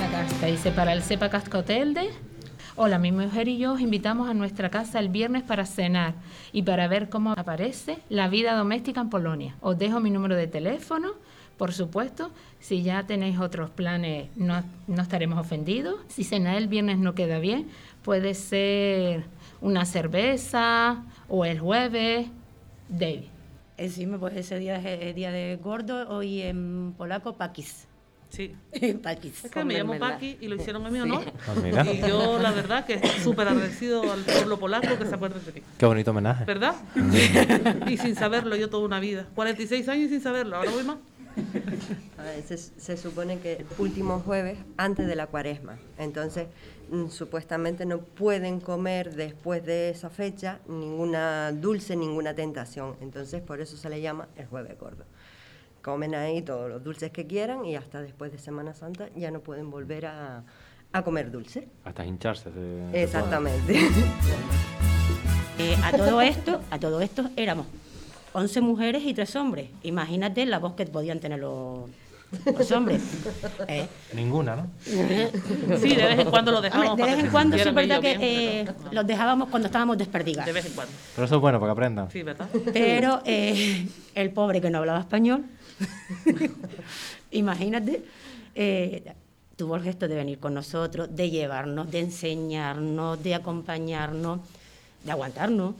La 0.00 0.10
casta 0.18 0.46
dice 0.46 0.70
para 0.70 0.92
el 0.92 1.02
Cepa 1.02 1.30
Cascotelde. 1.30 2.10
Hola, 2.80 3.00
mi 3.00 3.10
mujer 3.10 3.48
y 3.48 3.58
yo 3.58 3.72
os 3.72 3.80
invitamos 3.80 4.30
a 4.30 4.34
nuestra 4.34 4.70
casa 4.70 5.00
el 5.00 5.08
viernes 5.08 5.42
para 5.42 5.66
cenar 5.66 6.14
y 6.52 6.62
para 6.62 6.86
ver 6.86 7.08
cómo 7.08 7.32
aparece 7.32 7.98
la 8.08 8.28
vida 8.28 8.54
doméstica 8.54 9.00
en 9.00 9.10
Polonia. 9.10 9.56
Os 9.60 9.76
dejo 9.76 9.98
mi 9.98 10.12
número 10.12 10.36
de 10.36 10.46
teléfono, 10.46 11.14
por 11.56 11.72
supuesto. 11.72 12.30
Si 12.60 12.84
ya 12.84 13.04
tenéis 13.04 13.40
otros 13.40 13.70
planes, 13.70 14.28
no, 14.36 14.62
no 14.86 15.02
estaremos 15.02 15.40
ofendidos. 15.40 15.96
Si 16.06 16.22
cenar 16.22 16.54
el 16.54 16.68
viernes 16.68 16.98
no 16.98 17.16
queda 17.16 17.40
bien, 17.40 17.66
puede 18.04 18.34
ser 18.34 19.24
una 19.60 19.84
cerveza 19.84 21.02
o 21.28 21.44
el 21.44 21.58
jueves. 21.58 22.28
David. 22.88 23.24
Encima, 23.76 24.18
pues 24.18 24.36
ese 24.36 24.56
día 24.60 24.76
es 24.76 25.02
el 25.02 25.14
día 25.16 25.32
de 25.32 25.56
gordo, 25.56 26.08
hoy 26.10 26.42
en 26.42 26.94
polaco, 26.96 27.32
pakis. 27.32 27.87
Sí. 28.30 28.54
pakis. 29.02 29.44
Es 29.44 29.50
que 29.50 29.64
me 29.64 29.74
llamo. 29.74 29.98
Paqui 29.98 30.38
y 30.40 30.48
lo 30.48 30.56
hicieron 30.56 30.84
a 30.86 30.90
mi 30.90 31.00
honor. 31.00 31.24
Ah, 31.48 31.54
mira. 31.62 31.92
Y 31.92 32.00
yo, 32.00 32.38
la 32.38 32.50
verdad, 32.50 32.84
que 32.84 33.00
súper 33.22 33.48
agradecido 33.48 34.12
al 34.12 34.20
pueblo 34.20 34.58
polaco 34.58 34.98
que 34.98 35.06
se 35.06 35.14
acuerde 35.14 35.40
de 35.40 35.52
mí. 35.52 35.62
Qué 35.78 35.86
bonito 35.86 36.10
homenaje. 36.10 36.44
¿Verdad? 36.44 36.74
y 37.88 37.96
sin 37.96 38.14
saberlo 38.14 38.54
yo 38.56 38.68
toda 38.68 38.84
una 38.84 39.00
vida. 39.00 39.26
46 39.34 39.88
años 39.88 40.10
sin 40.10 40.20
saberlo, 40.20 40.56
ahora 40.56 40.70
voy 40.70 40.84
más. 40.84 40.98
Se 42.76 42.96
supone 42.96 43.38
que 43.38 43.54
el 43.54 43.66
último 43.78 44.20
jueves 44.20 44.58
antes 44.76 45.06
de 45.06 45.16
la 45.16 45.26
cuaresma. 45.28 45.78
Entonces, 45.96 46.48
mm, 46.90 47.08
supuestamente 47.08 47.86
no 47.86 48.00
pueden 48.00 48.60
comer 48.60 49.14
después 49.14 49.64
de 49.64 49.90
esa 49.90 50.10
fecha 50.10 50.58
ninguna 50.68 51.52
dulce, 51.52 51.96
ninguna 51.96 52.34
tentación. 52.34 52.96
Entonces, 53.00 53.40
por 53.40 53.60
eso 53.60 53.76
se 53.76 53.88
le 53.88 54.00
llama 54.00 54.28
el 54.36 54.46
jueves 54.46 54.78
gordo. 54.78 55.04
Comen 55.82 56.14
ahí 56.14 56.42
todos 56.42 56.68
los 56.68 56.82
dulces 56.84 57.10
que 57.10 57.26
quieran 57.26 57.64
y 57.64 57.76
hasta 57.76 58.02
después 58.02 58.30
de 58.32 58.38
Semana 58.38 58.74
Santa 58.74 59.08
ya 59.16 59.30
no 59.30 59.40
pueden 59.40 59.70
volver 59.70 60.06
a, 60.06 60.42
a 60.92 61.02
comer 61.02 61.30
dulce. 61.30 61.68
Hasta 61.84 62.04
hincharse. 62.04 62.50
se- 62.50 62.90
se 62.92 63.02
Exactamente. 63.04 63.78
Eh, 65.60 65.76
a 65.82 65.90
todo 65.90 66.20
esto, 66.20 66.60
a 66.70 66.78
todo 66.78 67.00
esto 67.00 67.30
éramos 67.36 67.66
11 68.32 68.60
mujeres 68.60 69.02
y 69.04 69.12
3 69.12 69.34
hombres. 69.36 69.70
Imagínate 69.82 70.46
la 70.46 70.60
voz 70.60 70.74
que 70.74 70.86
podían 70.86 71.18
tener 71.18 71.40
los, 71.40 71.90
los 72.46 72.70
hombres. 72.72 73.02
Eh. 73.66 73.88
Ninguna, 74.14 74.54
¿no? 74.54 74.66
Sí, 74.84 75.96
de 75.96 76.04
vez 76.06 76.18
en 76.20 76.30
cuando 76.30 76.52
lo 76.52 76.60
dejamos. 76.60 76.90
hombre, 76.90 77.06
de 77.06 77.16
vez 77.16 77.24
en 77.24 77.30
cuando 77.32 77.56
sí 77.58 77.66
es 77.68 77.74
verdad 77.74 78.00
que 78.00 78.16
bien, 78.16 78.20
eh, 78.22 78.66
los 78.92 79.04
dejábamos 79.04 79.48
cuando 79.48 79.66
estábamos 79.66 79.98
De 79.98 80.04
desperdigados. 80.04 80.54
vez 80.54 80.66
en 80.66 80.72
cuando. 80.74 80.92
Pero 81.16 81.24
eso 81.26 81.34
es 81.34 81.40
bueno 81.40 81.58
para 81.58 81.70
que 81.70 81.72
aprendan. 81.72 82.10
Sí, 82.12 82.22
¿verdad? 82.22 82.48
Pero 82.72 83.20
eh, 83.24 83.88
el 84.14 84.30
pobre 84.30 84.60
que 84.60 84.70
no 84.70 84.78
hablaba 84.78 85.00
español, 85.00 85.44
imagínate, 87.30 88.02
eh, 88.54 89.12
tuvo 89.56 89.76
el 89.76 89.82
gesto 89.82 90.08
de 90.08 90.14
venir 90.14 90.38
con 90.38 90.54
nosotros, 90.54 91.08
de 91.14 91.30
llevarnos, 91.30 91.90
de 91.90 92.00
enseñarnos, 92.00 93.22
de 93.22 93.34
acompañarnos, 93.34 94.40
de 95.04 95.10
aguantarnos, 95.10 95.74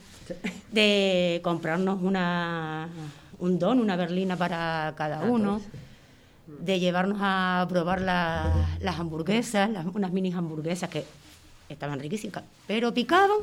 de 0.72 1.40
comprarnos 1.42 2.02
una, 2.02 2.88
un 3.38 3.58
don, 3.58 3.80
una 3.80 3.96
berlina 3.96 4.36
para 4.36 4.94
cada 4.96 5.22
uno, 5.22 5.60
de 6.46 6.80
llevarnos 6.80 7.18
a 7.20 7.66
probar 7.68 8.00
la- 8.00 8.76
las 8.80 8.98
hamburguesas, 8.98 9.68
las- 9.70 9.86
unas 9.86 10.12
mini 10.12 10.32
hamburguesas 10.32 10.88
que 10.88 11.04
estaban 11.68 11.98
riquísimas, 12.00 12.42
pero 12.66 12.92
picaban. 12.94 13.38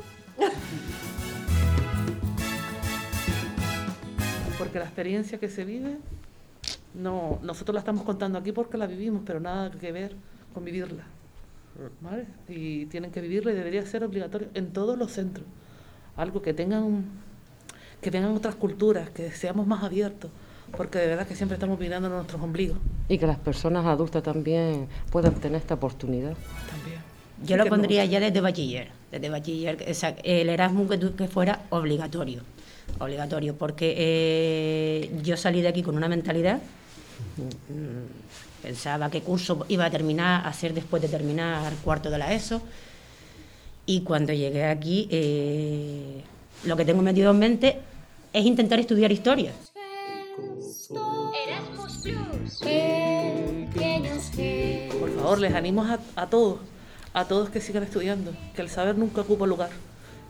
Porque 4.58 4.78
la 4.78 4.86
experiencia 4.86 5.38
que 5.38 5.48
se 5.50 5.64
vive, 5.64 5.98
no, 6.96 7.38
nosotros 7.42 7.74
la 7.74 7.80
estamos 7.80 8.02
contando 8.04 8.38
aquí 8.38 8.52
porque 8.52 8.76
la 8.78 8.86
vivimos, 8.86 9.22
pero 9.24 9.40
nada 9.40 9.70
que 9.70 9.92
ver 9.92 10.14
con 10.54 10.64
vivirla. 10.64 11.04
¿Vale? 12.00 12.24
Y 12.48 12.86
tienen 12.86 13.10
que 13.10 13.20
vivirla 13.20 13.52
y 13.52 13.54
debería 13.54 13.84
ser 13.84 14.02
obligatorio 14.02 14.48
en 14.54 14.72
todos 14.72 14.96
los 14.98 15.12
centros. 15.12 15.46
Algo 16.16 16.40
que 16.40 16.54
tengan, 16.54 17.04
que 18.00 18.10
vengan 18.10 18.32
otras 18.34 18.54
culturas, 18.54 19.10
que 19.10 19.30
seamos 19.30 19.66
más 19.66 19.84
abiertos, 19.84 20.30
porque 20.74 20.98
de 20.98 21.08
verdad 21.08 21.26
que 21.26 21.34
siempre 21.36 21.54
estamos 21.56 21.78
mirando 21.78 22.08
nuestros 22.08 22.40
ombligos. 22.40 22.78
Y 23.08 23.18
que 23.18 23.26
las 23.26 23.38
personas 23.38 23.84
adultas 23.84 24.22
también 24.22 24.88
puedan 25.10 25.34
tener 25.34 25.60
esta 25.60 25.74
oportunidad. 25.74 26.34
También. 26.70 27.00
Yo 27.42 27.56
Sí 27.56 27.62
lo 27.62 27.66
pondría 27.66 28.06
no- 28.06 28.10
ya 28.10 28.20
desde 28.20 28.40
bachiller, 28.40 28.88
desde 29.12 29.28
bachiller, 29.28 29.84
o 29.90 29.92
sea, 29.94 30.16
el 30.24 30.48
Erasmus 30.48 30.88
que, 30.88 30.96
tu- 30.96 31.14
que 31.14 31.28
fuera 31.28 31.66
obligatorio, 31.68 32.40
obligatorio, 32.98 33.54
porque 33.54 33.94
eh, 33.98 35.20
yo 35.22 35.36
salí 35.36 35.60
de 35.60 35.68
aquí 35.68 35.82
con 35.82 35.94
una 35.98 36.08
mentalidad, 36.08 36.60
pensaba 38.62 39.10
qué 39.10 39.22
curso 39.22 39.64
iba 39.68 39.84
a 39.84 39.90
terminar, 39.90 40.44
a 40.44 40.48
hacer 40.48 40.74
después 40.74 41.02
de 41.02 41.08
terminar 41.08 41.72
cuarto 41.84 42.10
de 42.10 42.18
la 42.18 42.32
ESO, 42.32 42.62
y 43.86 44.00
cuando 44.02 44.32
llegué 44.32 44.64
aquí, 44.64 45.08
eh, 45.10 46.22
lo 46.64 46.76
que 46.76 46.84
tengo 46.84 47.02
metido 47.02 47.30
en 47.30 47.38
mente 47.38 47.78
es 48.32 48.44
intentar 48.44 48.80
estudiar 48.80 49.12
historia. 49.12 49.52
Por 54.98 55.10
favor, 55.14 55.38
les 55.38 55.54
animo 55.54 55.84
a, 55.84 55.98
a 56.16 56.26
todos, 56.26 56.58
a 57.14 57.24
todos 57.26 57.50
que 57.50 57.60
sigan 57.60 57.84
estudiando, 57.84 58.32
que 58.54 58.62
el 58.62 58.68
saber 58.68 58.98
nunca 58.98 59.20
ocupa 59.20 59.46
lugar. 59.46 59.70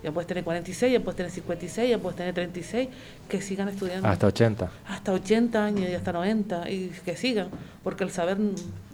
Ya 0.06 0.12
puedes 0.12 0.28
tener 0.28 0.44
46, 0.44 0.92
ya 0.92 1.00
puedes 1.00 1.16
tener 1.16 1.32
56, 1.32 1.90
ya 1.90 1.98
puedes 1.98 2.16
tener 2.16 2.32
36, 2.32 2.88
que 3.28 3.42
sigan 3.42 3.68
estudiando. 3.68 4.06
Hasta 4.06 4.28
80. 4.28 4.70
Hasta 4.86 5.12
80 5.12 5.64
años 5.64 5.90
y 5.90 5.94
hasta 5.94 6.12
90, 6.12 6.70
y 6.70 6.92
que 7.04 7.16
sigan, 7.16 7.48
porque 7.82 8.04
el 8.04 8.12
saber 8.12 8.38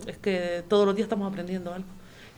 es 0.07 0.17
que 0.17 0.65
todos 0.69 0.87
los 0.87 0.97
días 0.97 1.05
estamos 1.05 1.31
aprendiendo 1.31 1.75
algo. 1.75 1.87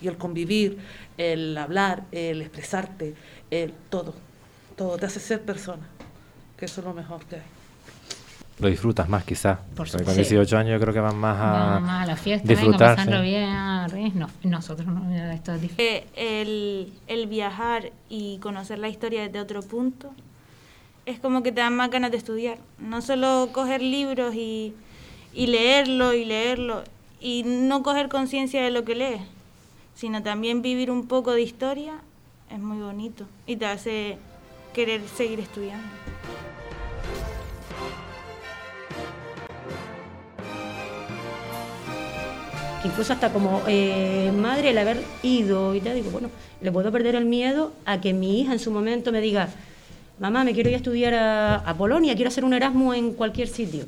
Y 0.00 0.08
el 0.08 0.16
convivir, 0.16 0.78
el 1.16 1.56
hablar, 1.56 2.02
el 2.10 2.40
expresarte, 2.42 3.14
el 3.52 3.72
todo, 3.90 4.12
todo 4.74 4.98
te 4.98 5.06
hace 5.06 5.20
ser 5.20 5.42
persona, 5.42 5.87
que 6.56 6.64
eso 6.64 6.80
es 6.80 6.84
lo 6.84 6.94
mejor 6.94 7.24
que 7.26 7.37
hay. 7.37 7.53
Lo 8.58 8.68
disfrutas 8.68 9.08
más 9.08 9.24
quizás. 9.24 9.58
Por 9.74 9.90
con 9.90 9.98
supuesto. 9.98 10.14
18 10.14 10.56
años 10.58 10.72
yo 10.74 10.80
creo 10.80 10.94
que 10.94 11.00
van 11.00 11.16
más 11.16 11.36
a 11.40 11.50
Vamos 11.52 11.82
más 11.82 12.02
a 12.04 12.06
la 12.06 12.16
fiesta, 12.16 12.46
venga, 12.46 12.60
disfrutar. 12.60 12.96
pasarlo 12.96 13.20
sí. 13.20 13.28
bien, 13.30 13.48
a 13.50 13.88
reír. 13.88 14.14
No, 14.14 14.28
nosotros 14.44 14.86
no, 14.86 15.12
esto 15.32 15.54
es 15.54 15.60
difícil. 15.60 15.84
Eh, 15.84 16.06
el, 16.14 16.92
el 17.08 17.26
viajar 17.26 17.90
y 18.08 18.38
conocer 18.38 18.78
la 18.78 18.88
historia 18.88 19.22
desde 19.22 19.40
otro 19.40 19.62
punto 19.62 20.12
es 21.06 21.18
como 21.18 21.42
que 21.42 21.50
te 21.52 21.60
dan 21.60 21.76
más 21.76 21.90
ganas 21.90 22.12
de 22.12 22.16
estudiar. 22.16 22.58
No 22.78 23.02
solo 23.02 23.48
coger 23.52 23.82
libros 23.82 24.34
y, 24.34 24.72
y 25.32 25.48
leerlo 25.48 26.14
y 26.14 26.24
leerlo 26.24 26.84
y 27.20 27.42
no 27.44 27.82
coger 27.82 28.08
conciencia 28.08 28.62
de 28.62 28.70
lo 28.70 28.84
que 28.84 28.94
lees, 28.94 29.22
sino 29.94 30.22
también 30.22 30.62
vivir 30.62 30.90
un 30.90 31.08
poco 31.08 31.32
de 31.32 31.42
historia 31.42 31.94
es 32.50 32.58
muy 32.60 32.78
bonito 32.80 33.26
y 33.46 33.56
te 33.56 33.66
hace 33.66 34.18
querer 34.74 35.00
seguir 35.16 35.40
estudiando. 35.40 35.86
Incluso 42.84 43.12
hasta 43.12 43.32
como 43.32 43.62
eh, 43.66 44.30
madre 44.36 44.70
el 44.70 44.78
haber 44.78 45.02
ido 45.22 45.74
y 45.74 45.80
te 45.80 45.92
digo, 45.94 46.10
bueno, 46.10 46.28
le 46.60 46.70
puedo 46.70 46.92
perder 46.92 47.14
el 47.14 47.24
miedo 47.24 47.72
a 47.84 48.00
que 48.00 48.12
mi 48.12 48.40
hija 48.40 48.52
en 48.52 48.58
su 48.58 48.70
momento 48.70 49.10
me 49.12 49.20
diga, 49.20 49.48
mamá, 50.18 50.44
me 50.44 50.52
quiero 50.52 50.68
ir 50.68 50.74
a 50.74 50.78
estudiar 50.78 51.14
a, 51.14 51.54
a 51.56 51.74
Polonia, 51.76 52.14
quiero 52.14 52.28
hacer 52.28 52.44
un 52.44 52.52
Erasmus 52.54 52.96
en 52.96 53.12
cualquier 53.14 53.48
sitio. 53.48 53.86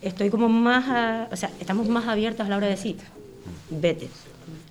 Estoy 0.00 0.30
como 0.30 0.48
más, 0.48 0.84
a- 0.88 1.28
o 1.30 1.36
sea, 1.36 1.50
estamos 1.60 1.86
más 1.88 2.06
abiertas 2.08 2.46
a 2.46 2.50
la 2.50 2.56
hora 2.56 2.66
de 2.66 2.72
decir, 2.72 2.96
vete. 3.70 4.08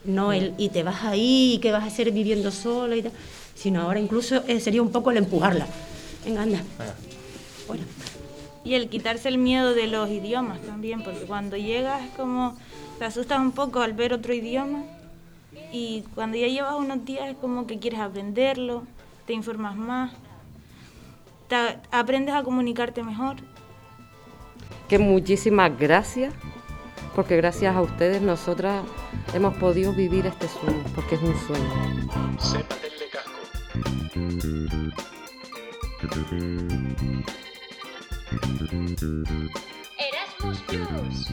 No 0.03 0.33
el, 0.33 0.53
y 0.57 0.69
te 0.69 0.83
vas 0.83 1.03
ahí, 1.03 1.53
y 1.55 1.57
qué 1.59 1.71
vas 1.71 1.83
a 1.83 1.87
hacer 1.87 2.11
viviendo 2.11 2.51
sola 2.51 2.95
y 2.95 3.03
tal, 3.03 3.11
sino 3.55 3.81
ahora 3.81 3.99
incluso 3.99 4.43
eh, 4.47 4.59
sería 4.59 4.81
un 4.81 4.91
poco 4.91 5.11
el 5.11 5.17
empujarla. 5.17 5.67
Venga, 6.25 6.41
anda. 6.41 6.61
Bueno, 7.67 7.83
Y 8.63 8.75
el 8.75 8.89
quitarse 8.89 9.27
el 9.29 9.37
miedo 9.37 9.73
de 9.73 9.87
los 9.87 10.09
idiomas 10.09 10.61
también, 10.61 11.03
porque 11.03 11.21
cuando 11.21 11.57
llegas 11.57 12.03
es 12.03 12.09
como 12.11 12.55
te 12.99 13.05
asustas 13.05 13.39
un 13.39 13.51
poco 13.51 13.79
al 13.81 13.93
ver 13.93 14.13
otro 14.13 14.33
idioma 14.33 14.83
y 15.71 16.03
cuando 16.13 16.37
ya 16.37 16.47
llevas 16.47 16.75
unos 16.75 17.03
días 17.03 17.29
es 17.29 17.37
como 17.37 17.65
que 17.65 17.79
quieres 17.79 17.99
aprenderlo, 17.99 18.83
te 19.25 19.33
informas 19.33 19.75
más, 19.75 20.11
te- 21.47 21.79
aprendes 21.91 22.35
a 22.35 22.43
comunicarte 22.43 23.01
mejor. 23.01 23.37
Que 24.87 24.99
muchísimas 24.99 25.75
gracias, 25.79 26.33
porque 27.15 27.37
gracias 27.37 27.75
a 27.75 27.81
ustedes 27.81 28.21
nosotras 28.21 28.83
hemos 29.33 29.55
podido 29.57 29.93
vivir 29.93 30.27
este 30.27 30.47
sueño, 30.47 30.83
porque 30.93 31.15
es 31.15 31.21
un 31.23 31.35
sueño. 31.47 32.07
Casco. 33.11 33.31
Erasmus 39.99 40.59
Plus. 40.67 41.27